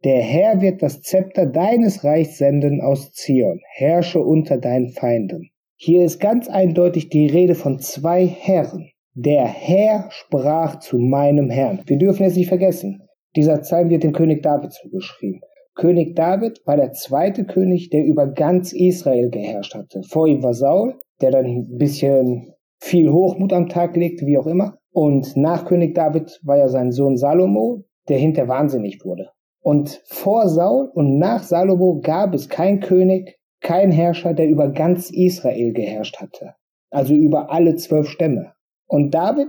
Der 0.05 0.21
Herr 0.21 0.61
wird 0.61 0.83
das 0.83 1.03
Zepter 1.03 1.47
deines 1.47 2.05
Reichs 2.05 2.39
senden 2.39 2.81
aus 2.81 3.13
Zion, 3.13 3.61
herrsche 3.73 4.21
unter 4.21 4.59
deinen 4.59 4.91
Feinden. 4.91 5.51
Hier 5.77 6.05
ist 6.05 6.19
ganz 6.19 6.49
eindeutig 6.49 7.09
die 7.09 7.27
Rede 7.27 7.55
von 7.55 7.79
zwei 7.79 8.27
Herren. 8.27 8.91
Der 9.15 9.47
Herr 9.47 10.09
sprach 10.11 10.81
zu 10.81 10.99
meinem 10.99 11.51
Herrn. 11.51 11.83
Wir 11.87 11.99
dürfen 11.99 12.25
es 12.25 12.37
nicht 12.37 12.49
vergessen. 12.49 13.03
Dieser 13.37 13.59
Psalm 13.59 13.91
wird 13.91 14.03
dem 14.03 14.13
König 14.13 14.43
David 14.43 14.73
zugeschrieben. 14.73 15.41
König 15.75 16.15
David 16.15 16.61
war 16.67 16.77
der 16.77 16.93
zweite 16.93 17.45
König, 17.45 17.91
der 17.91 18.05
über 18.05 18.29
ganz 18.29 18.73
Israel 18.73 19.31
geherrscht 19.31 19.75
hatte. 19.75 20.03
Vor 20.09 20.27
ihm 20.29 20.43
war 20.43 20.55
Saul, 20.55 20.95
der 21.21 21.33
dann 21.33 21.47
ein 21.47 21.77
bisschen 21.77 22.55
viel 22.81 23.11
Hochmut 23.11 23.53
am 23.53 23.69
Tag 23.69 23.97
legte, 23.97 24.27
wie 24.27 24.39
auch 24.39 24.47
immer. 24.47 24.79
Und 24.93 25.37
nach 25.37 25.65
König 25.65 25.95
David 25.95 26.39
war 26.45 26.59
ja 26.59 26.69
sein 26.69 26.93
Sohn 26.93 27.17
Salomo, 27.17 27.85
der 28.09 28.19
hinter 28.19 28.47
wahnsinnig 28.47 29.05
wurde. 29.05 29.31
Und 29.61 30.03
vor 30.07 30.49
Saul 30.49 30.91
und 30.95 31.19
nach 31.19 31.43
Salomo 31.43 32.01
gab 32.01 32.35
es 32.35 32.49
kein 32.49 32.81
König, 32.81 33.39
kein 33.61 33.91
Herrscher, 33.91 34.35
der 34.35 34.47
über 34.47 34.69
ganz 34.69 35.11
Israel 35.11 35.73
geherrscht 35.73 36.21
hatte. 36.21 36.55
Also 36.91 37.15
über 37.15 37.51
alle 37.51 37.75
zwölf 37.77 38.09
Stämme. 38.09 38.53
Und 38.87 39.15
David, 39.15 39.49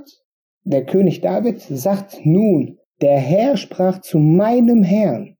der 0.63 0.85
König 0.85 1.21
David, 1.21 1.61
sagt 1.61 2.25
nun, 2.25 2.79
der 3.01 3.17
Herr 3.19 3.57
sprach 3.57 3.99
zu 3.99 4.17
meinem 4.17 4.81
Herrn. 4.81 5.34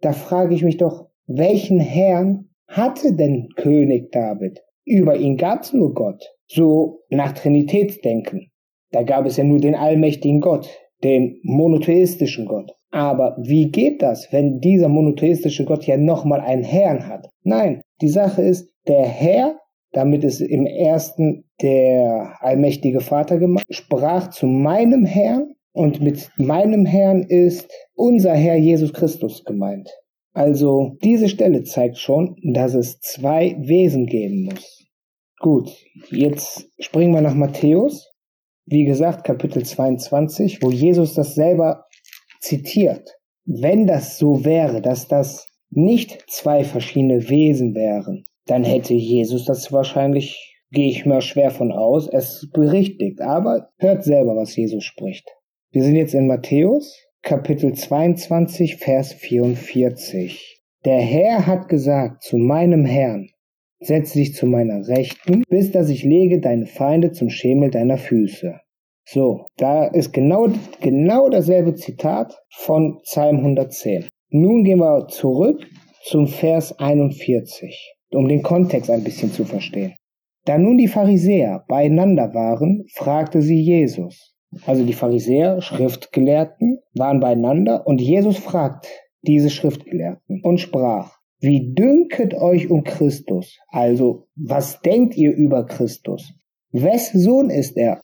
Da 0.00 0.12
frage 0.12 0.54
ich 0.54 0.62
mich 0.62 0.76
doch, 0.76 1.06
welchen 1.26 1.80
Herrn 1.80 2.48
hatte 2.66 3.14
denn 3.14 3.48
König 3.56 4.10
David? 4.12 4.60
Über 4.84 5.16
ihn 5.16 5.36
gab's 5.36 5.72
nur 5.72 5.94
Gott. 5.94 6.24
So 6.46 7.02
nach 7.10 7.32
Trinitätsdenken. 7.32 8.50
Da 8.90 9.02
gab 9.02 9.26
es 9.26 9.36
ja 9.36 9.44
nur 9.44 9.58
den 9.58 9.74
allmächtigen 9.74 10.40
Gott, 10.40 10.68
den 11.04 11.38
monotheistischen 11.42 12.46
Gott. 12.46 12.72
Aber 12.90 13.36
wie 13.40 13.70
geht 13.70 14.02
das, 14.02 14.32
wenn 14.32 14.58
dieser 14.58 14.88
monotheistische 14.88 15.64
Gott 15.64 15.86
ja 15.86 15.96
nochmal 15.96 16.40
einen 16.40 16.64
Herrn 16.64 17.06
hat? 17.06 17.28
Nein, 17.44 17.80
die 18.00 18.08
Sache 18.08 18.42
ist, 18.42 18.68
der 18.88 19.04
Herr, 19.04 19.56
damit 19.92 20.24
ist 20.24 20.40
im 20.40 20.66
ersten 20.66 21.44
der 21.62 22.36
allmächtige 22.40 23.00
Vater 23.00 23.38
gemacht, 23.38 23.66
sprach 23.70 24.30
zu 24.30 24.46
meinem 24.46 25.04
Herrn 25.04 25.54
und 25.72 26.00
mit 26.00 26.30
meinem 26.36 26.84
Herrn 26.86 27.22
ist 27.22 27.70
unser 27.94 28.34
Herr 28.34 28.56
Jesus 28.56 28.92
Christus 28.92 29.44
gemeint. 29.44 29.88
Also 30.32 30.96
diese 31.02 31.28
Stelle 31.28 31.64
zeigt 31.64 31.98
schon, 31.98 32.36
dass 32.52 32.74
es 32.74 33.00
zwei 33.00 33.56
Wesen 33.60 34.06
geben 34.06 34.44
muss. 34.44 34.86
Gut, 35.38 35.70
jetzt 36.10 36.68
springen 36.78 37.14
wir 37.14 37.20
nach 37.20 37.34
Matthäus. 37.34 38.12
Wie 38.66 38.84
gesagt, 38.84 39.24
Kapitel 39.24 39.64
22, 39.64 40.62
wo 40.62 40.70
Jesus 40.70 41.14
das 41.14 41.34
selber 41.34 41.86
zitiert. 42.40 43.16
Wenn 43.44 43.86
das 43.86 44.18
so 44.18 44.44
wäre, 44.44 44.80
dass 44.80 45.08
das 45.08 45.48
nicht 45.70 46.24
zwei 46.28 46.62
verschiedene 46.64 47.28
Wesen 47.28 47.74
wären, 47.74 48.24
dann 48.46 48.64
hätte 48.64 48.94
Jesus 48.94 49.44
das 49.44 49.72
wahrscheinlich, 49.72 50.56
gehe 50.70 50.90
ich 50.90 51.06
mal 51.06 51.20
schwer 51.20 51.50
von 51.50 51.72
aus, 51.72 52.08
es 52.08 52.48
berichtigt. 52.52 53.20
Aber 53.20 53.70
hört 53.78 54.04
selber, 54.04 54.36
was 54.36 54.54
Jesus 54.54 54.84
spricht. 54.84 55.28
Wir 55.72 55.84
sind 55.84 55.94
jetzt 55.94 56.14
in 56.14 56.26
Matthäus, 56.26 56.98
Kapitel 57.22 57.72
22, 57.72 58.78
Vers 58.78 59.12
44. 59.12 60.60
Der 60.84 60.98
Herr 60.98 61.46
hat 61.46 61.68
gesagt 61.68 62.24
zu 62.24 62.38
meinem 62.38 62.84
Herrn, 62.84 63.28
Setze 63.78 64.18
dich 64.18 64.34
zu 64.34 64.46
meiner 64.46 64.88
Rechten, 64.88 65.44
bis 65.48 65.70
dass 65.70 65.88
ich 65.88 66.02
lege 66.02 66.40
deine 66.40 66.66
Feinde 66.66 67.12
zum 67.12 67.30
Schemel 67.30 67.70
deiner 67.70 67.98
Füße. 67.98 68.58
So, 69.04 69.46
da 69.58 69.86
ist 69.86 70.12
genau, 70.12 70.48
genau 70.80 71.28
dasselbe 71.28 71.76
Zitat 71.76 72.36
von 72.50 72.98
Psalm 73.02 73.36
110. 73.36 74.08
Nun 74.30 74.64
gehen 74.64 74.80
wir 74.80 75.06
zurück 75.06 75.64
zum 76.02 76.26
Vers 76.26 76.76
41, 76.80 77.94
um 78.10 78.26
den 78.26 78.42
Kontext 78.42 78.90
ein 78.90 79.04
bisschen 79.04 79.30
zu 79.30 79.44
verstehen. 79.44 79.94
Da 80.46 80.58
nun 80.58 80.78
die 80.78 80.88
Pharisäer 80.88 81.64
beieinander 81.68 82.34
waren, 82.34 82.86
fragte 82.92 83.40
sie 83.40 83.60
Jesus. 83.60 84.34
Also 84.66 84.84
die 84.84 84.92
Pharisäer, 84.92 85.60
Schriftgelehrten, 85.60 86.80
waren 86.94 87.20
beieinander 87.20 87.86
und 87.86 88.00
Jesus 88.00 88.38
fragt 88.38 88.88
diese 89.22 89.50
Schriftgelehrten 89.50 90.42
und 90.42 90.58
sprach, 90.58 91.20
wie 91.40 91.72
dünket 91.72 92.34
euch 92.34 92.70
um 92.70 92.84
Christus? 92.84 93.58
Also, 93.68 94.26
was 94.36 94.80
denkt 94.82 95.16
ihr 95.16 95.32
über 95.32 95.64
Christus? 95.64 96.34
Wes 96.70 97.12
Sohn 97.12 97.48
ist 97.48 97.76
er? 97.78 98.02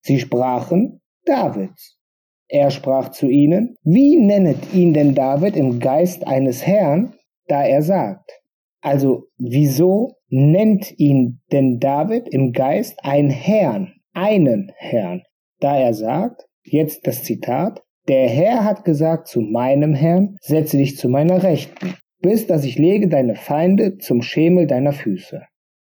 Sie 0.00 0.18
sprachen, 0.18 1.00
Davids. 1.26 1.98
Er 2.48 2.70
sprach 2.70 3.10
zu 3.10 3.28
ihnen, 3.28 3.76
wie 3.82 4.16
nennet 4.16 4.72
ihn 4.72 4.94
denn 4.94 5.14
David 5.14 5.54
im 5.54 5.80
Geist 5.80 6.26
eines 6.26 6.66
Herrn, 6.66 7.12
da 7.46 7.62
er 7.62 7.82
sagt? 7.82 8.30
Also, 8.80 9.24
wieso 9.36 10.14
nennt 10.30 10.98
ihn 10.98 11.40
denn 11.52 11.78
David 11.78 12.28
im 12.28 12.52
Geist 12.52 12.98
ein 13.02 13.28
Herrn, 13.28 13.92
einen 14.14 14.72
Herrn, 14.76 15.22
da 15.60 15.76
er 15.76 15.94
sagt, 15.94 16.46
jetzt 16.62 17.06
das 17.06 17.24
Zitat, 17.24 17.82
der 18.08 18.28
Herr 18.28 18.64
hat 18.64 18.84
gesagt 18.84 19.28
zu 19.28 19.40
meinem 19.40 19.94
Herrn, 19.94 20.36
setze 20.40 20.76
dich 20.76 20.96
zu 20.96 21.08
meiner 21.08 21.42
Rechten 21.42 21.94
bis 22.20 22.46
dass 22.46 22.64
ich 22.64 22.78
lege 22.78 23.08
deine 23.08 23.34
Feinde 23.34 23.98
zum 23.98 24.22
Schemel 24.22 24.66
deiner 24.66 24.92
Füße. 24.92 25.42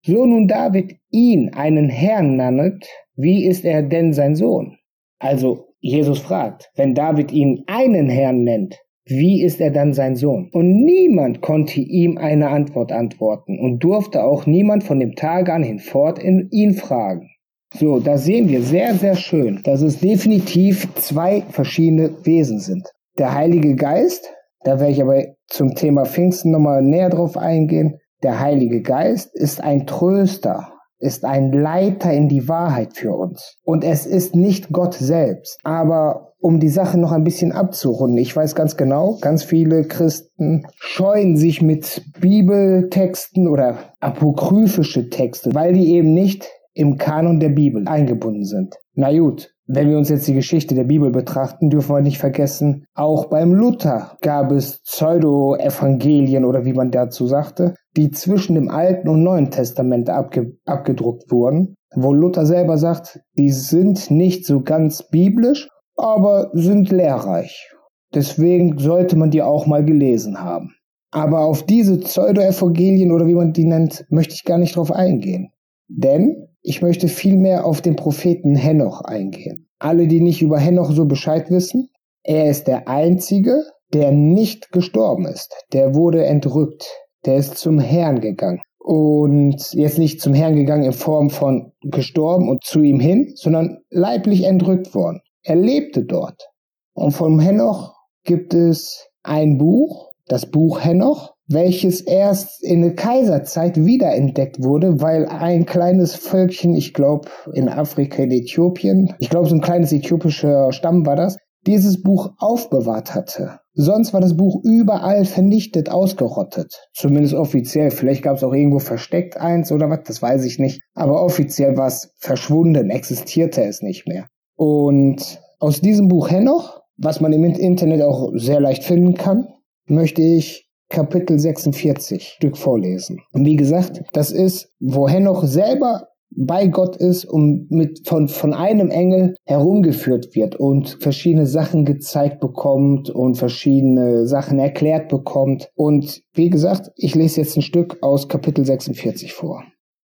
So 0.03 0.25
nun 0.25 0.47
David 0.47 0.95
ihn 1.11 1.51
einen 1.53 1.89
Herrn 1.89 2.35
nannet, 2.35 2.87
wie 3.15 3.45
ist 3.45 3.65
er 3.65 3.83
denn 3.83 4.13
sein 4.13 4.35
Sohn? 4.35 4.77
Also 5.19 5.65
Jesus 5.79 6.19
fragt, 6.19 6.71
wenn 6.75 6.93
David 6.93 7.31
ihn 7.31 7.63
einen 7.67 8.09
Herrn 8.09 8.43
nennt, 8.43 8.79
wie 9.05 9.41
ist 9.41 9.61
er 9.61 9.71
dann 9.71 9.93
sein 9.93 10.15
Sohn? 10.15 10.49
Und 10.51 10.83
niemand 10.83 11.41
konnte 11.41 11.79
ihm 11.79 12.17
eine 12.17 12.49
Antwort 12.49 12.91
antworten 12.91 13.57
und 13.57 13.79
durfte 13.79 14.23
auch 14.23 14.45
niemand 14.45 14.83
von 14.83 14.99
dem 14.99 15.15
Tage 15.15 15.53
an 15.53 15.63
hinfort 15.63 16.19
in 16.19 16.49
ihn 16.51 16.73
fragen. 16.73 17.29
So, 17.73 17.99
da 17.99 18.17
sehen 18.17 18.47
wir 18.47 18.61
sehr, 18.61 18.95
sehr 18.95 19.15
schön, 19.15 19.61
dass 19.63 19.81
es 19.81 19.99
definitiv 19.99 20.93
zwei 20.95 21.43
verschiedene 21.49 22.25
Wesen 22.25 22.59
sind. 22.59 22.87
Der 23.17 23.33
Heilige 23.33 23.75
Geist, 23.75 24.29
da 24.63 24.79
werde 24.79 24.93
ich 24.93 25.01
aber 25.01 25.23
zum 25.47 25.75
Thema 25.75 26.05
Pfingsten 26.05 26.51
nochmal 26.51 26.81
näher 26.81 27.09
drauf 27.09 27.37
eingehen. 27.37 27.99
Der 28.23 28.39
Heilige 28.39 28.81
Geist 28.81 29.35
ist 29.35 29.61
ein 29.61 29.85
Tröster, 29.85 30.73
ist 30.99 31.25
ein 31.25 31.51
Leiter 31.51 32.11
in 32.11 32.29
die 32.29 32.47
Wahrheit 32.47 32.95
für 32.95 33.13
uns. 33.13 33.57
Und 33.63 33.83
es 33.83 34.05
ist 34.05 34.35
nicht 34.35 34.71
Gott 34.71 34.93
selbst. 34.93 35.59
Aber 35.63 36.33
um 36.39 36.59
die 36.59 36.69
Sache 36.69 36.97
noch 36.97 37.11
ein 37.11 37.23
bisschen 37.23 37.51
abzurunden, 37.51 38.17
ich 38.17 38.35
weiß 38.35 38.55
ganz 38.55 38.77
genau, 38.77 39.17
ganz 39.21 39.43
viele 39.43 39.83
Christen 39.83 40.65
scheuen 40.77 41.35
sich 41.35 41.61
mit 41.61 42.03
Bibeltexten 42.19 43.47
oder 43.47 43.77
apokryphische 43.99 45.09
Texte, 45.09 45.53
weil 45.53 45.73
die 45.73 45.93
eben 45.93 46.13
nicht 46.13 46.47
im 46.77 46.97
Kanon 46.97 47.39
der 47.39 47.49
Bibel 47.49 47.87
eingebunden 47.87 48.45
sind. 48.45 48.75
Na 48.93 49.11
gut, 49.17 49.51
wenn 49.65 49.89
wir 49.89 49.97
uns 49.97 50.09
jetzt 50.09 50.27
die 50.27 50.33
Geschichte 50.33 50.75
der 50.75 50.83
Bibel 50.83 51.11
betrachten, 51.11 51.69
dürfen 51.69 51.95
wir 51.95 52.01
nicht 52.01 52.19
vergessen, 52.19 52.85
auch 52.93 53.25
beim 53.25 53.53
Luther 53.53 54.17
gab 54.21 54.51
es 54.51 54.81
Pseudo-Evangelien 54.83 56.45
oder 56.45 56.65
wie 56.65 56.73
man 56.73 56.91
dazu 56.91 57.25
sagte, 57.27 57.73
die 57.97 58.11
zwischen 58.11 58.55
dem 58.55 58.69
Alten 58.69 59.09
und 59.09 59.23
Neuen 59.23 59.49
Testament 59.49 60.09
abge 60.09 60.53
abgedruckt 60.65 61.31
wurden, 61.31 61.75
wo 61.95 62.13
Luther 62.13 62.45
selber 62.45 62.77
sagt, 62.77 63.19
die 63.37 63.51
sind 63.51 64.11
nicht 64.11 64.45
so 64.45 64.61
ganz 64.61 65.03
biblisch, 65.09 65.67
aber 65.95 66.51
sind 66.53 66.91
lehrreich. 66.91 67.69
Deswegen 68.13 68.77
sollte 68.77 69.17
man 69.17 69.31
die 69.31 69.41
auch 69.41 69.65
mal 69.65 69.83
gelesen 69.83 70.41
haben. 70.41 70.75
Aber 71.11 71.41
auf 71.41 71.63
diese 71.63 71.97
Pseudo-Evangelien 71.97 73.11
oder 73.11 73.27
wie 73.27 73.35
man 73.35 73.51
die 73.51 73.65
nennt, 73.65 74.05
möchte 74.09 74.35
ich 74.35 74.43
gar 74.43 74.57
nicht 74.59 74.75
drauf 74.75 74.91
eingehen. 74.91 75.49
Denn 75.87 76.47
ich 76.61 76.81
möchte 76.81 77.07
vielmehr 77.07 77.65
auf 77.65 77.81
den 77.81 77.95
Propheten 77.95 78.55
Henoch 78.55 79.01
eingehen. 79.01 79.69
Alle, 79.79 80.07
die 80.07 80.21
nicht 80.21 80.41
über 80.41 80.59
Henoch 80.59 80.91
so 80.91 81.05
Bescheid 81.05 81.49
wissen, 81.49 81.89
er 82.23 82.49
ist 82.49 82.67
der 82.67 82.87
Einzige, 82.87 83.63
der 83.93 84.11
nicht 84.11 84.71
gestorben 84.71 85.25
ist. 85.25 85.53
Der 85.71 85.95
wurde 85.95 86.25
entrückt. 86.25 86.91
Der 87.25 87.37
ist 87.37 87.57
zum 87.57 87.79
Herrn 87.79 88.19
gegangen. 88.19 88.61
Und 88.79 89.73
jetzt 89.73 89.97
nicht 89.97 90.21
zum 90.21 90.33
Herrn 90.33 90.55
gegangen 90.55 90.83
in 90.83 90.93
Form 90.93 91.29
von 91.29 91.73
gestorben 91.81 92.49
und 92.49 92.63
zu 92.63 92.81
ihm 92.81 92.99
hin, 92.99 93.33
sondern 93.35 93.79
leiblich 93.89 94.43
entrückt 94.43 94.93
worden. 94.95 95.21
Er 95.43 95.55
lebte 95.55 96.05
dort. 96.05 96.49
Und 96.93 97.11
vom 97.11 97.39
Henoch 97.39 97.93
gibt 98.23 98.53
es 98.53 99.07
ein 99.23 99.57
Buch, 99.57 100.11
das 100.25 100.49
Buch 100.49 100.83
Henoch, 100.83 101.33
welches 101.47 102.01
erst 102.01 102.63
in 102.63 102.81
der 102.81 102.95
Kaiserzeit 102.95 103.77
wiederentdeckt 103.77 104.61
wurde, 104.61 105.01
weil 105.01 105.25
ein 105.25 105.65
kleines 105.65 106.15
Völkchen, 106.15 106.75
ich 106.75 106.93
glaube 106.93 107.29
in 107.53 107.69
Afrika, 107.69 108.23
in 108.23 108.31
Äthiopien, 108.31 109.13
ich 109.19 109.29
glaube 109.29 109.47
so 109.47 109.55
ein 109.55 109.61
kleines 109.61 109.91
äthiopischer 109.93 110.71
Stamm 110.71 111.05
war 111.05 111.15
das, 111.15 111.37
dieses 111.65 112.01
Buch 112.01 112.31
aufbewahrt 112.37 113.13
hatte. 113.13 113.59
Sonst 113.73 114.13
war 114.13 114.21
das 114.21 114.35
Buch 114.35 114.61
überall 114.63 115.25
vernichtet, 115.25 115.91
ausgerottet. 115.91 116.87
Zumindest 116.93 117.35
offiziell. 117.35 117.91
Vielleicht 117.91 118.23
gab 118.23 118.37
es 118.37 118.43
auch 118.43 118.53
irgendwo 118.53 118.79
versteckt 118.79 119.37
eins 119.37 119.71
oder 119.71 119.89
was, 119.89 119.99
das 120.05 120.21
weiß 120.21 120.45
ich 120.45 120.57
nicht. 120.57 120.81
Aber 120.95 121.23
offiziell 121.23 121.77
war 121.77 121.87
es 121.87 122.13
verschwunden, 122.17 122.89
existierte 122.89 123.63
es 123.63 123.83
nicht 123.83 124.07
mehr. 124.07 124.25
Und 124.55 125.39
aus 125.59 125.81
diesem 125.81 126.07
Buch 126.07 126.31
Henoch, 126.31 126.81
was 126.97 127.21
man 127.21 127.33
im 127.33 127.43
Internet 127.43 128.01
auch 128.01 128.31
sehr 128.33 128.59
leicht 128.59 128.83
finden 128.83 129.13
kann, 129.13 129.47
möchte 129.85 130.21
ich 130.21 130.66
Kapitel 130.89 131.37
46 131.37 132.23
Stück 132.37 132.57
vorlesen. 132.57 133.19
Und 133.33 133.45
wie 133.45 133.55
gesagt, 133.55 134.03
das 134.13 134.31
ist, 134.31 134.69
wo 134.79 135.07
Henoch 135.07 135.43
selber 135.43 136.07
bei 136.35 136.67
Gott 136.67 136.97
ist 136.97 137.25
und 137.25 137.71
mit 137.71 138.07
von, 138.07 138.27
von 138.27 138.53
einem 138.53 138.89
Engel 138.89 139.35
herumgeführt 139.45 140.35
wird 140.35 140.55
und 140.55 140.97
verschiedene 141.01 141.45
Sachen 141.45 141.85
gezeigt 141.85 142.39
bekommt 142.39 143.09
und 143.09 143.35
verschiedene 143.35 144.27
Sachen 144.27 144.59
erklärt 144.59 145.09
bekommt. 145.09 145.69
Und 145.75 146.21
wie 146.33 146.49
gesagt, 146.49 146.91
ich 146.95 147.15
lese 147.15 147.41
jetzt 147.41 147.57
ein 147.57 147.61
Stück 147.61 147.97
aus 148.01 148.27
Kapitel 148.27 148.65
46 148.65 149.33
vor. 149.33 149.63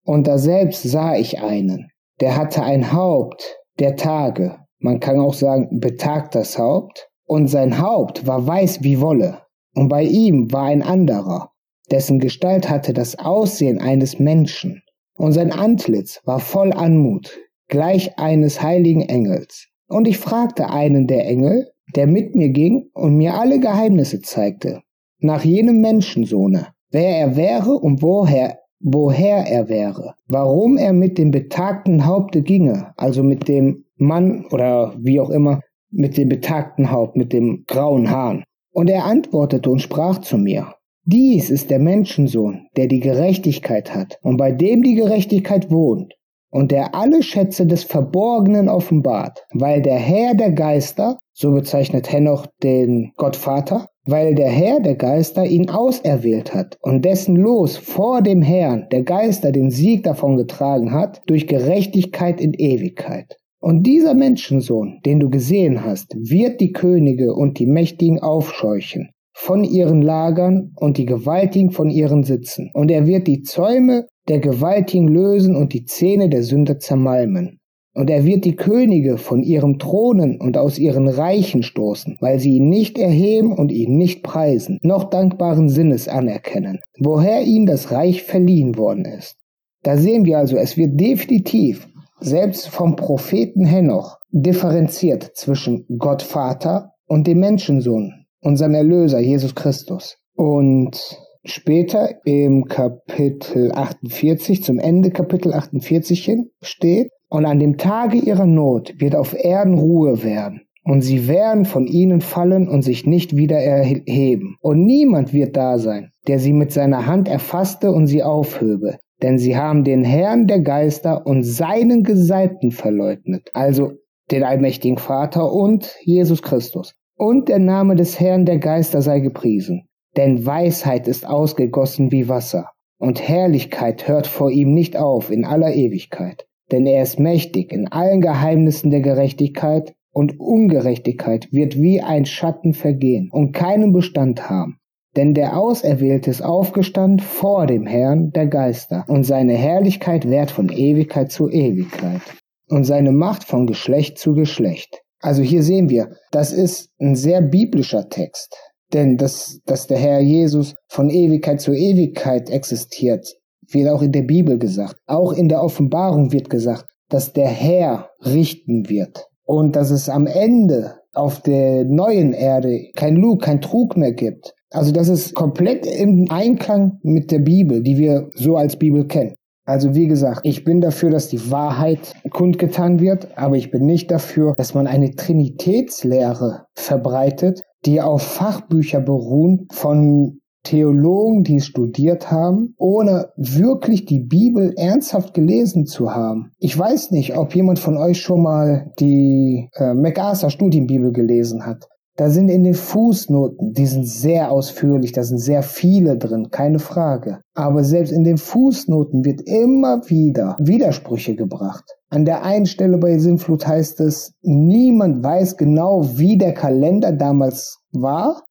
Und 0.04 0.28
da 0.28 0.38
selbst 0.38 0.84
sah 0.84 1.16
ich 1.16 1.42
einen, 1.42 1.90
der 2.20 2.36
hatte 2.36 2.64
ein 2.64 2.92
Haupt 2.92 3.58
der 3.80 3.96
Tage, 3.96 4.58
man 4.80 5.00
kann 5.00 5.20
auch 5.20 5.34
sagen 5.34 5.80
betagtes 5.80 6.58
Haupt, 6.58 7.10
und 7.26 7.48
sein 7.48 7.80
Haupt 7.80 8.26
war 8.26 8.48
weiß 8.48 8.82
wie 8.82 9.00
Wolle, 9.02 9.38
und 9.80 9.88
bei 9.88 10.04
ihm 10.04 10.52
war 10.52 10.66
ein 10.66 10.82
anderer, 10.82 11.52
dessen 11.90 12.20
Gestalt 12.20 12.70
hatte 12.70 12.92
das 12.92 13.18
Aussehen 13.18 13.80
eines 13.80 14.20
Menschen 14.20 14.84
und 15.16 15.32
sein 15.32 15.54
Antlitz 15.54 16.20
war 16.26 16.40
voll 16.40 16.74
Anmut, 16.74 17.40
gleich 17.70 18.20
eines 18.20 18.62
heiligen 18.62 19.04
Engels. 19.04 19.70
Und 19.88 20.06
ich 20.10 20.18
fragte 20.18 20.70
einen 20.70 21.08
der 21.08 21.26
Engel, 21.26 21.72
der 21.96 22.08
mit 22.08 22.36
mir 22.36 22.50
ging 22.50 22.90
und 22.94 23.16
mir 23.16 23.36
alle 23.36 23.62
Geheimnisse 23.62 24.20
zeigte, 24.20 24.82
nach 25.20 25.46
jenem 25.46 25.80
Menschensohne, 25.80 26.68
wer 26.92 27.18
er 27.18 27.38
wäre 27.38 27.72
und 27.72 28.02
woher, 28.02 28.60
woher 28.82 29.48
er 29.48 29.70
wäre, 29.70 30.16
warum 30.28 30.76
er 30.76 30.92
mit 30.92 31.18
dem 31.18 31.32
betagten 31.32 32.06
Haupte 32.06 32.42
ginge, 32.42 32.92
also 32.98 33.24
mit 33.24 33.48
dem 33.48 33.86
Mann 33.96 34.46
oder 34.52 34.94
wie 35.00 35.22
auch 35.22 35.30
immer, 35.30 35.62
mit 35.90 36.18
dem 36.18 36.28
betagten 36.28 36.92
Haupt, 36.92 37.16
mit 37.16 37.32
dem 37.32 37.64
grauen 37.66 38.12
Haaren. 38.12 38.44
Und 38.72 38.90
er 38.90 39.06
antwortete 39.06 39.70
und 39.70 39.82
sprach 39.82 40.20
zu 40.20 40.38
mir, 40.38 40.74
dies 41.04 41.50
ist 41.50 41.72
der 41.72 41.80
Menschensohn, 41.80 42.68
der 42.78 42.88
die 42.88 43.00
Gerechtigkeit 43.00 43.96
hat 43.96 44.20
und 44.22 44.38
bei 44.38 44.52
dem 44.52 44.84
die 44.84 44.96
Gerechtigkeit 44.96 45.72
wohnt 45.72 46.14
und 46.52 46.72
der 46.72 46.94
alle 46.94 47.24
Schätze 47.24 47.66
des 47.66 47.84
Verborgenen 47.84 48.70
offenbart, 48.70 49.46
weil 49.54 49.82
der 49.82 49.98
Herr 49.98 50.36
der 50.36 50.52
Geister, 50.52 51.18
so 51.34 51.52
bezeichnet 51.52 52.12
Henoch 52.12 52.46
den 52.62 53.12
Gottvater, 53.16 53.88
weil 54.06 54.36
der 54.36 54.50
Herr 54.50 54.82
der 54.82 54.96
Geister 54.96 55.46
ihn 55.46 55.70
auserwählt 55.70 56.54
hat 56.54 56.78
und 56.82 57.06
dessen 57.06 57.36
Los 57.36 57.78
vor 57.78 58.22
dem 58.22 58.42
Herrn 58.42 58.88
der 58.92 59.04
Geister 59.04 59.52
den 59.52 59.72
Sieg 59.72 60.04
davon 60.04 60.38
getragen 60.38 60.92
hat, 60.92 61.22
durch 61.28 61.48
Gerechtigkeit 61.48 62.42
in 62.42 62.54
Ewigkeit. 62.54 63.39
Und 63.62 63.86
dieser 63.86 64.14
Menschensohn, 64.14 65.02
den 65.06 65.20
du 65.20 65.30
gesehen 65.30 65.84
hast, 65.84 66.16
wird 66.16 66.62
die 66.62 66.72
Könige 66.72 67.34
und 67.34 67.60
die 67.60 67.68
Mächtigen 67.68 68.20
aufscheuchen 68.20 69.10
von 69.34 69.64
ihren 69.64 70.02
Lagern 70.02 70.72
und 70.76 70.98
die 70.98 71.06
Gewaltigen 71.06 71.72
von 71.72 71.90
ihren 71.90 72.24
Sitzen. 72.24 72.72
Und 72.74 72.92
er 72.92 73.06
wird 73.06 73.28
die 73.28 73.42
Zäume 73.42 74.08
der 74.28 74.40
Gewaltigen 74.40 75.08
lösen 75.08 75.56
und 75.56 75.74
die 75.74 75.86
Zähne 75.86 76.30
der 76.30 76.44
Sünder 76.44 76.80
zermalmen. 76.80 77.60
Und 77.94 78.10
er 78.10 78.26
wird 78.26 78.46
die 78.46 78.56
Könige 78.56 79.18
von 79.18 79.42
ihrem 79.42 79.80
Thronen 79.80 80.40
und 80.40 80.58
aus 80.58 80.78
ihren 80.78 81.08
Reichen 81.08 81.64
stoßen, 81.64 82.18
weil 82.22 82.40
sie 82.40 82.58
ihn 82.58 82.70
nicht 82.70 82.98
erheben 82.98 83.52
und 83.52 83.72
ihn 83.72 83.98
nicht 83.98 84.24
preisen, 84.24 84.80
noch 84.84 85.06
dankbaren 85.06 85.68
Sinnes 85.68 86.08
anerkennen, 86.08 86.80
woher 87.00 87.42
ihm 87.42 87.66
das 87.66 87.92
Reich 87.92 88.24
verliehen 88.24 88.78
worden 88.78 89.06
ist. 89.06 89.38
Da 89.84 89.98
sehen 89.98 90.26
wir 90.26 90.38
also, 90.38 90.56
es 90.58 90.78
wird 90.78 91.00
definitiv, 91.00 91.90
selbst 92.20 92.70
vom 92.70 92.96
Propheten 92.96 93.66
Henoch, 93.66 94.18
differenziert 94.32 95.32
zwischen 95.36 95.86
Gott 95.98 96.22
Vater 96.22 96.94
und 97.08 97.28
dem 97.28 97.40
Menschensohn, 97.40 98.26
unserem 98.42 98.76
Erlöser 98.76 99.20
Jesus 99.20 99.56
Christus. 99.56 100.18
Und 100.36 101.20
später 101.44 102.16
im 102.26 102.66
Kapitel 102.66 103.72
48, 103.72 104.64
zum 104.64 104.80
Ende 104.80 105.12
Kapitel 105.12 105.54
48 105.54 106.24
hin, 106.24 106.50
steht, 106.62 107.10
und 107.30 107.46
an 107.46 107.60
dem 107.60 107.78
Tage 107.78 108.18
ihrer 108.18 108.48
Not 108.48 108.96
wird 108.98 109.16
auf 109.16 109.36
Erden 109.36 109.78
Ruhe 109.78 110.24
werden. 110.24 110.62
Und 110.84 111.02
sie 111.02 111.28
werden 111.28 111.66
von 111.66 111.86
ihnen 111.86 112.22
fallen 112.22 112.68
und 112.68 112.82
sich 112.82 113.06
nicht 113.06 113.36
wieder 113.36 113.60
erheben. 113.60 114.58
Und 114.62 114.84
niemand 114.84 115.34
wird 115.34 115.56
da 115.56 115.78
sein, 115.78 116.12
der 116.28 116.40
sie 116.40 116.54
mit 116.54 116.72
seiner 116.72 117.06
Hand 117.06 117.28
erfasste 117.28 117.92
und 117.92 118.08
sie 118.08 118.24
aufhöbe. 118.24 118.98
Denn 119.22 119.38
sie 119.38 119.58
haben 119.58 119.84
den 119.84 120.04
Herrn 120.04 120.48
der 120.48 120.62
Geister 120.62 121.26
und 121.26 121.44
seinen 121.44 122.04
Gesalbten 122.04 122.72
verleugnet. 122.72 123.50
Also 123.54 123.92
den 124.32 124.44
allmächtigen 124.44 124.98
Vater 124.98 125.52
und 125.52 125.96
Jesus 126.04 126.42
Christus. 126.42 126.94
Und 127.16 127.50
der 127.50 127.60
Name 127.60 127.96
des 127.96 128.20
Herrn 128.20 128.46
der 128.46 128.60
Geister 128.60 129.02
sei 129.02 129.20
gepriesen. 129.20 129.88
Denn 130.16 130.46
Weisheit 130.46 131.08
ist 131.08 131.28
ausgegossen 131.28 132.12
wie 132.12 132.30
Wasser, 132.30 132.70
und 132.98 133.28
Herrlichkeit 133.28 134.08
hört 134.08 134.28
vor 134.28 134.50
ihm 134.52 134.74
nicht 134.74 134.98
auf 134.98 135.30
in 135.30 135.46
aller 135.46 135.74
Ewigkeit. 135.74 136.48
Denn 136.72 136.86
er 136.86 137.04
ist 137.04 137.20
mächtig 137.20 137.72
in 137.72 137.88
allen 137.88 138.22
Geheimnissen 138.22 138.90
der 138.90 139.02
Gerechtigkeit, 139.02 139.94
und 140.12 140.40
Ungerechtigkeit 140.40 141.48
wird 141.52 141.80
wie 141.80 142.02
ein 142.02 142.26
Schatten 142.26 142.74
vergehen 142.74 143.30
und 143.32 143.52
keinen 143.52 143.94
Bestand 143.94 144.50
haben. 144.50 144.80
Denn 145.16 145.34
der 145.34 145.58
Auserwählte 145.58 146.30
ist 146.30 146.44
aufgestanden 146.44 147.20
vor 147.20 147.66
dem 147.66 147.86
Herrn 147.86 148.32
der 148.32 148.48
Geister, 148.48 149.06
und 149.08 149.24
seine 149.24 149.54
Herrlichkeit 149.54 150.30
währt 150.30 150.52
von 150.52 150.70
Ewigkeit 150.70 151.32
zu 151.32 151.50
Ewigkeit, 151.50 152.22
und 152.70 152.84
seine 152.84 153.12
Macht 153.12 153.44
von 153.44 153.66
Geschlecht 153.66 154.20
zu 154.20 154.34
Geschlecht. 154.34 155.02
Also 155.22 155.42
hier 155.42 155.64
sehen 155.64 155.90
wir, 155.90 156.16
das 156.32 156.54
ist 156.54 156.90
ein 157.00 157.16
sehr 157.16 157.42
biblischer 157.42 158.08
Text. 158.10 158.56
Denn 158.94 159.18
dass, 159.18 159.60
dass 159.66 159.88
der 159.88 159.98
Herr 159.98 160.20
Jesus 160.20 160.76
von 160.88 161.10
Ewigkeit 161.10 161.62
zu 161.62 161.74
Ewigkeit 161.74 162.50
existiert, 162.50 163.36
wird 163.72 163.90
auch 163.90 164.02
in 164.02 164.12
der 164.12 164.24
Bibel 164.24 164.58
gesagt. 164.58 164.96
Auch 165.06 165.34
in 165.34 165.48
der 165.48 165.62
Offenbarung 165.62 166.32
wird 166.32 166.50
gesagt, 166.50 166.86
dass 167.10 167.34
der 167.34 167.48
Herr 167.48 168.10
richten 168.24 168.90
wird. 168.90 169.28
Und 169.44 169.76
dass 169.76 169.92
es 169.92 170.10
am 170.10 170.26
Ende 170.26 170.96
auf 171.14 171.42
der 171.42 171.84
neuen 171.86 172.34
Erde 172.34 172.90
kein 172.96 173.16
Lug, 173.16 173.42
kein 173.42 173.62
Trug 173.62 173.98
mehr 173.98 174.14
gibt. 174.14 174.54
Also 174.72 174.92
das 174.92 175.10
ist 175.10 175.34
komplett 175.34 175.86
im 175.86 176.28
Einklang 176.30 177.00
mit 177.02 177.32
der 177.32 177.40
Bibel, 177.40 177.82
die 177.82 177.98
wir 177.98 178.30
so 178.36 178.56
als 178.56 178.78
Bibel 178.78 179.08
kennen. 179.08 179.34
Also 179.66 179.94
wie 179.94 180.08
gesagt, 180.08 180.42
ich 180.46 180.64
bin 180.64 180.82
dafür, 180.82 181.12
dass 181.12 181.28
die 181.28 181.52
Wahrheit 181.52 182.16
kundgetan 182.32 183.00
wird, 183.00 183.38
aber 183.38 183.56
ich 183.56 183.70
bin 183.70 183.86
nicht 183.86 184.10
dafür, 184.10 184.56
dass 184.58 184.74
man 184.74 184.88
eine 184.88 185.12
Trinitätslehre 185.16 186.66
verbreitet, 186.74 187.62
die 187.86 188.02
auf 188.02 188.24
Fachbücher 188.24 189.00
beruhen 189.00 189.68
von 189.72 190.40
Theologen, 190.64 191.44
die 191.44 191.58
es 191.58 191.68
studiert 191.68 192.32
haben, 192.32 192.74
ohne 192.78 193.30
wirklich 193.38 194.06
die 194.06 194.20
Bibel 194.20 194.74
ernsthaft 194.76 195.34
gelesen 195.34 195.86
zu 195.86 196.14
haben. 196.14 196.52
Ich 196.58 196.78
weiß 196.78 197.12
nicht, 197.12 197.38
ob 197.38 197.56
jemand 197.56 197.80
von 197.80 197.96
euch 197.96 198.20
schon 198.20 198.44
mal 198.44 198.92
die 199.00 199.70
äh, 199.76 199.94
MacArthur 199.94 200.50
Studienbibel 200.50 201.12
gelesen 201.14 201.66
hat. 201.66 201.88
Da 202.20 202.30
sind 202.30 202.50
in 202.50 202.66
den 202.66 202.74
Fußnoten, 202.74 203.72
die 203.72 203.86
sind 203.86 204.06
sehr 204.06 204.52
ausführlich, 204.52 205.14
da 205.14 205.24
sind 205.24 205.38
sehr 205.38 205.64
viele 205.64 206.18
drin, 206.18 206.50
keine 206.52 206.80
Frage. 206.80 207.40
Aber 207.54 207.86
selbst 207.86 208.12
in 208.12 208.26
den 208.26 208.36
Fußnoten 208.36 209.24
wird 209.24 209.40
immer 209.46 210.02
wieder 210.10 210.58
Widersprüche 210.60 211.38
gebracht. 211.38 211.86
An 212.10 212.26
der 212.26 212.44
einen 212.44 212.66
Stelle 212.66 212.98
bei 212.98 213.18
Sinnflut 213.20 213.66
heißt 213.66 214.02
es, 214.02 214.34
niemand 214.42 215.24
weiß 215.24 215.56
genau, 215.56 216.04
wie 216.18 216.38
der 216.38 216.54
Kalender 216.54 217.14
damals 217.14 217.80
war. 217.94 218.44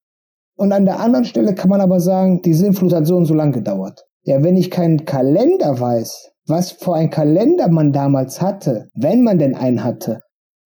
Und 0.57 0.73
an 0.73 0.87
der 0.87 1.01
anderen 1.01 1.27
Stelle 1.27 1.55
kann 1.55 1.69
man 1.69 1.83
aber 1.83 2.01
sagen, 2.01 2.41
die 2.41 2.55
Sinnflut 2.55 2.95
hat 2.95 3.07
so 3.07 3.17
und 3.17 3.27
so 3.27 3.35
lang 3.35 3.53
gedauert. 3.53 4.07
Ja, 4.23 4.43
wenn 4.43 4.57
ich 4.57 4.71
keinen 4.71 5.05
Kalender 5.05 5.79
weiß, 5.79 6.31
was 6.47 6.71
für 6.71 6.95
ein 6.95 7.11
Kalender 7.11 7.69
man 7.69 7.93
damals 7.93 8.41
hatte, 8.41 8.89
wenn 8.95 9.23
man 9.23 9.39
denn 9.39 9.55
einen 9.55 9.85
hatte, 9.85 10.21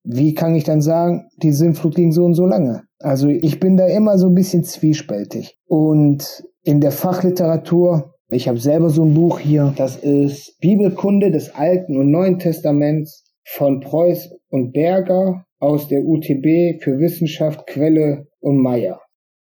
wie 0.05 0.35
kann 0.35 0.55
ich 0.55 0.65
dann 0.65 0.81
sagen, 0.81 1.29
die 1.43 1.53
Sinnflut 1.53 1.95
ging 1.95 2.13
so 2.13 2.25
und 2.25 2.35
so 2.35 2.47
lange? 2.47 2.83
Also 2.99 3.29
ich 3.29 3.61
bin 3.61 3.77
da 3.77 3.87
immer 3.87 4.19
so 4.19 4.29
ein 4.29 4.35
bisschen 4.35 4.65
zwiespältig. 4.65 5.57
Und 5.67 6.45
in 6.65 6.81
der 6.81 6.93
Fachliteratur, 6.93 8.15
ich 8.31 8.49
habe 8.49 8.59
selber 8.59 8.91
so 8.91 9.05
ein 9.05 9.15
Buch 9.15 9.39
hier, 9.39 9.73
das 9.77 9.97
ist 9.97 10.59
Bibelkunde 10.61 11.31
des 11.31 11.55
Alten 11.55 11.97
und 11.97 12.11
Neuen 12.11 12.39
Testaments 12.39 13.25
von 13.45 13.81
Preuß 13.81 14.31
und 14.49 14.73
Berger 14.73 15.45
aus 15.59 15.89
der 15.89 16.05
UTB 16.05 16.83
für 16.83 16.99
Wissenschaft, 16.99 17.67
Quelle 17.67 18.27
und 18.41 18.59
Meyer. 18.59 19.01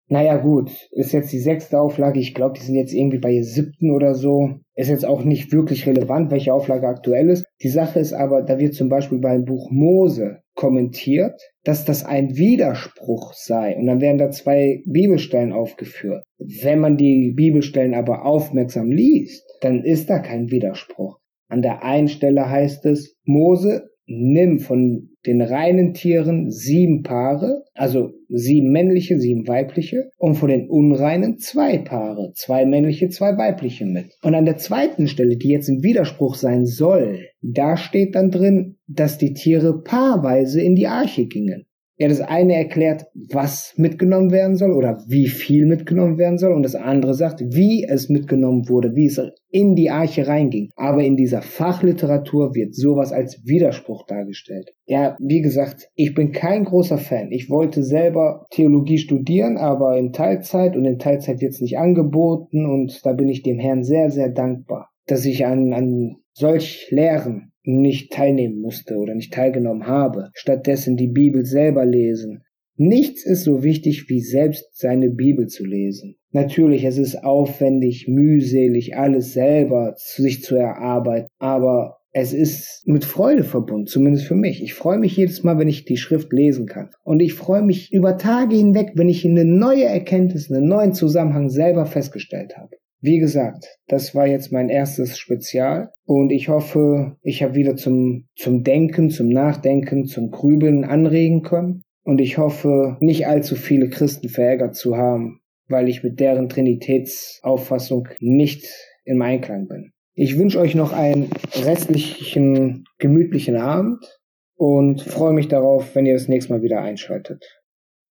Naja 0.09 0.37
gut, 0.37 0.71
ist 0.91 1.11
jetzt 1.11 1.33
die 1.33 1.39
sechste 1.39 1.81
Auflage. 1.81 2.19
Ich 2.19 2.33
glaube, 2.33 2.57
die 2.57 2.63
sind 2.63 2.75
jetzt 2.75 2.93
irgendwie 2.93 3.17
bei 3.17 3.41
siebten 3.41 3.91
oder 3.93 4.15
so. 4.15 4.51
Ist 4.75 4.89
jetzt 4.89 5.05
auch 5.05 5.23
nicht 5.23 5.51
wirklich 5.51 5.85
relevant, 5.85 6.31
welche 6.31 6.53
Auflage 6.53 6.87
aktuell 6.87 7.29
ist. 7.29 7.45
Die 7.61 7.67
Sache 7.67 7.99
ist 7.99 8.13
aber, 8.13 8.41
da 8.41 8.57
wird 8.57 8.73
zum 8.73 8.87
Beispiel 8.87 9.19
beim 9.19 9.43
Buch 9.43 9.69
Mose 9.69 10.39
kommentiert, 10.57 11.39
dass 11.63 11.85
das 11.85 12.03
ein 12.03 12.35
Widerspruch 12.35 13.33
sei. 13.33 13.77
Und 13.77 13.85
dann 13.85 14.01
werden 14.01 14.17
da 14.17 14.29
zwei 14.31 14.81
Bibelstellen 14.85 15.53
aufgeführt. 15.53 16.23
Wenn 16.37 16.79
man 16.79 16.97
die 16.97 17.31
Bibelstellen 17.33 17.93
aber 17.93 18.25
aufmerksam 18.25 18.91
liest, 18.91 19.45
dann 19.61 19.85
ist 19.85 20.09
da 20.09 20.19
kein 20.19 20.51
Widerspruch. 20.51 21.19
An 21.47 21.61
der 21.61 21.83
einen 21.83 22.09
Stelle 22.09 22.49
heißt 22.49 22.85
es, 22.87 23.15
Mose, 23.23 23.89
nimm 24.07 24.59
von 24.59 25.09
den 25.25 25.41
reinen 25.41 25.93
Tieren 25.93 26.49
sieben 26.49 27.03
Paare, 27.03 27.63
also 27.73 28.11
sieben 28.29 28.71
männliche, 28.71 29.19
sieben 29.19 29.47
weibliche, 29.47 30.09
und 30.17 30.35
von 30.35 30.49
den 30.49 30.69
unreinen 30.69 31.37
zwei 31.37 31.77
Paare, 31.77 32.31
zwei 32.33 32.65
männliche, 32.65 33.09
zwei 33.09 33.37
weibliche 33.37 33.85
mit. 33.85 34.17
Und 34.23 34.35
an 34.35 34.45
der 34.45 34.57
zweiten 34.57 35.07
Stelle, 35.07 35.37
die 35.37 35.49
jetzt 35.49 35.67
im 35.67 35.83
Widerspruch 35.83 36.35
sein 36.35 36.65
soll, 36.65 37.19
da 37.41 37.75
steht 37.75 38.15
dann 38.15 38.31
drin, 38.31 38.77
dass 38.87 39.17
die 39.17 39.33
Tiere 39.33 39.81
paarweise 39.83 40.61
in 40.61 40.75
die 40.75 40.87
Arche 40.87 41.27
gingen. 41.27 41.66
Ja, 41.99 42.07
das 42.07 42.21
eine 42.21 42.53
erklärt, 42.53 43.05
was 43.31 43.73
mitgenommen 43.75 44.31
werden 44.31 44.55
soll 44.55 44.71
oder 44.71 45.03
wie 45.07 45.27
viel 45.27 45.65
mitgenommen 45.65 46.19
werden 46.19 46.37
soll 46.37 46.53
und 46.53 46.61
das 46.61 46.75
andere 46.75 47.15
sagt, 47.15 47.41
wie 47.41 47.87
es 47.89 48.07
mitgenommen 48.07 48.69
wurde, 48.69 48.93
wie 48.93 49.07
es 49.07 49.19
in 49.49 49.73
die 49.73 49.89
Arche 49.89 50.27
reinging. 50.27 50.69
Aber 50.75 51.03
in 51.03 51.15
dieser 51.15 51.41
Fachliteratur 51.41 52.53
wird 52.53 52.75
sowas 52.75 53.11
als 53.11 53.41
Widerspruch 53.45 54.05
dargestellt. 54.05 54.75
Ja, 54.85 55.17
wie 55.19 55.41
gesagt, 55.41 55.89
ich 55.95 56.13
bin 56.13 56.31
kein 56.33 56.65
großer 56.65 56.99
Fan. 56.99 57.31
Ich 57.31 57.49
wollte 57.49 57.81
selber 57.81 58.45
Theologie 58.51 58.99
studieren, 58.99 59.57
aber 59.57 59.97
in 59.97 60.11
Teilzeit 60.11 60.75
und 60.75 60.85
in 60.85 60.99
Teilzeit 60.99 61.41
wird 61.41 61.53
es 61.53 61.61
nicht 61.61 61.79
angeboten 61.79 62.67
und 62.67 63.03
da 63.03 63.13
bin 63.13 63.27
ich 63.27 63.41
dem 63.41 63.57
Herrn 63.57 63.83
sehr, 63.83 64.11
sehr 64.11 64.29
dankbar, 64.29 64.89
dass 65.07 65.25
ich 65.25 65.47
an, 65.47 65.73
an 65.73 66.17
solch 66.33 66.87
Lehren 66.91 67.53
nicht 67.67 68.13
teilnehmen 68.13 68.61
musste 68.61 68.95
oder 68.95 69.13
nicht 69.13 69.33
teilgenommen 69.33 69.85
habe, 69.85 70.29
stattdessen 70.33 70.95
die 70.95 71.09
Bibel 71.09 71.45
selber 71.45 71.85
lesen. 71.85 72.43
Nichts 72.77 73.25
ist 73.25 73.43
so 73.43 73.63
wichtig 73.63 74.07
wie 74.07 74.21
selbst 74.21 74.69
seine 74.71 75.09
Bibel 75.09 75.47
zu 75.47 75.65
lesen. 75.65 76.15
Natürlich, 76.31 76.83
es 76.85 76.97
ist 76.97 77.23
aufwendig, 77.23 78.07
mühselig, 78.07 78.95
alles 78.95 79.33
selber 79.33 79.95
sich 79.97 80.43
zu 80.43 80.55
erarbeiten, 80.55 81.27
aber 81.39 81.97
es 82.13 82.33
ist 82.33 82.83
mit 82.85 83.03
Freude 83.03 83.43
verbunden, 83.43 83.87
zumindest 83.87 84.25
für 84.25 84.35
mich. 84.35 84.63
Ich 84.63 84.73
freue 84.73 84.97
mich 84.97 85.17
jedes 85.17 85.43
Mal, 85.43 85.59
wenn 85.59 85.67
ich 85.67 85.85
die 85.85 85.97
Schrift 85.97 86.31
lesen 86.31 86.67
kann. 86.67 86.89
Und 87.03 87.19
ich 87.19 87.33
freue 87.33 87.63
mich 87.63 87.91
über 87.91 88.17
Tage 88.17 88.55
hinweg, 88.55 88.91
wenn 88.95 89.09
ich 89.09 89.25
eine 89.25 89.45
neue 89.45 89.85
Erkenntnis, 89.85 90.51
einen 90.51 90.67
neuen 90.67 90.93
Zusammenhang 90.93 91.49
selber 91.49 91.85
festgestellt 91.85 92.57
habe. 92.57 92.77
Wie 92.99 93.19
gesagt, 93.19 93.77
das 93.87 94.15
war 94.15 94.25
jetzt 94.25 94.51
mein 94.51 94.69
erstes 94.69 95.19
Spezial 95.19 95.91
und 96.05 96.31
ich 96.31 96.49
hoffe, 96.49 97.15
ich 97.21 97.43
habe 97.43 97.55
wieder 97.55 97.75
zum, 97.75 98.27
zum 98.35 98.63
Denken, 98.63 99.09
zum 99.09 99.29
Nachdenken, 99.29 100.05
zum 100.05 100.31
Grübeln 100.31 100.83
anregen 100.83 101.43
können. 101.43 101.83
Und 102.03 102.21
ich 102.21 102.37
hoffe, 102.37 102.97
nicht 103.01 103.27
allzu 103.27 103.55
viele 103.55 103.89
Christen 103.89 104.29
verärgert 104.29 104.75
zu 104.75 104.95
haben, 104.95 105.41
weil 105.67 105.89
ich 105.89 106.03
mit 106.03 106.19
deren 106.19 106.47
Trinitätsauffassung 106.47 108.07
nicht 108.19 108.65
im 109.03 109.21
Einklang 109.21 109.67
bin. 109.67 109.91
Ich 110.13 110.37
wünsche 110.39 110.59
euch 110.59 110.73
noch 110.73 110.93
einen 110.93 111.29
restlichen, 111.53 112.85
gemütlichen 112.97 113.57
Abend 113.57 114.19
und 114.55 115.01
freue 115.01 115.33
mich 115.33 115.49
darauf, 115.49 115.95
wenn 115.95 116.05
ihr 116.05 116.13
das 116.13 116.27
nächste 116.27 116.53
Mal 116.53 116.61
wieder 116.63 116.81
einschaltet. 116.81 117.45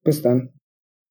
Bis 0.05 0.23
dann. 0.23 0.56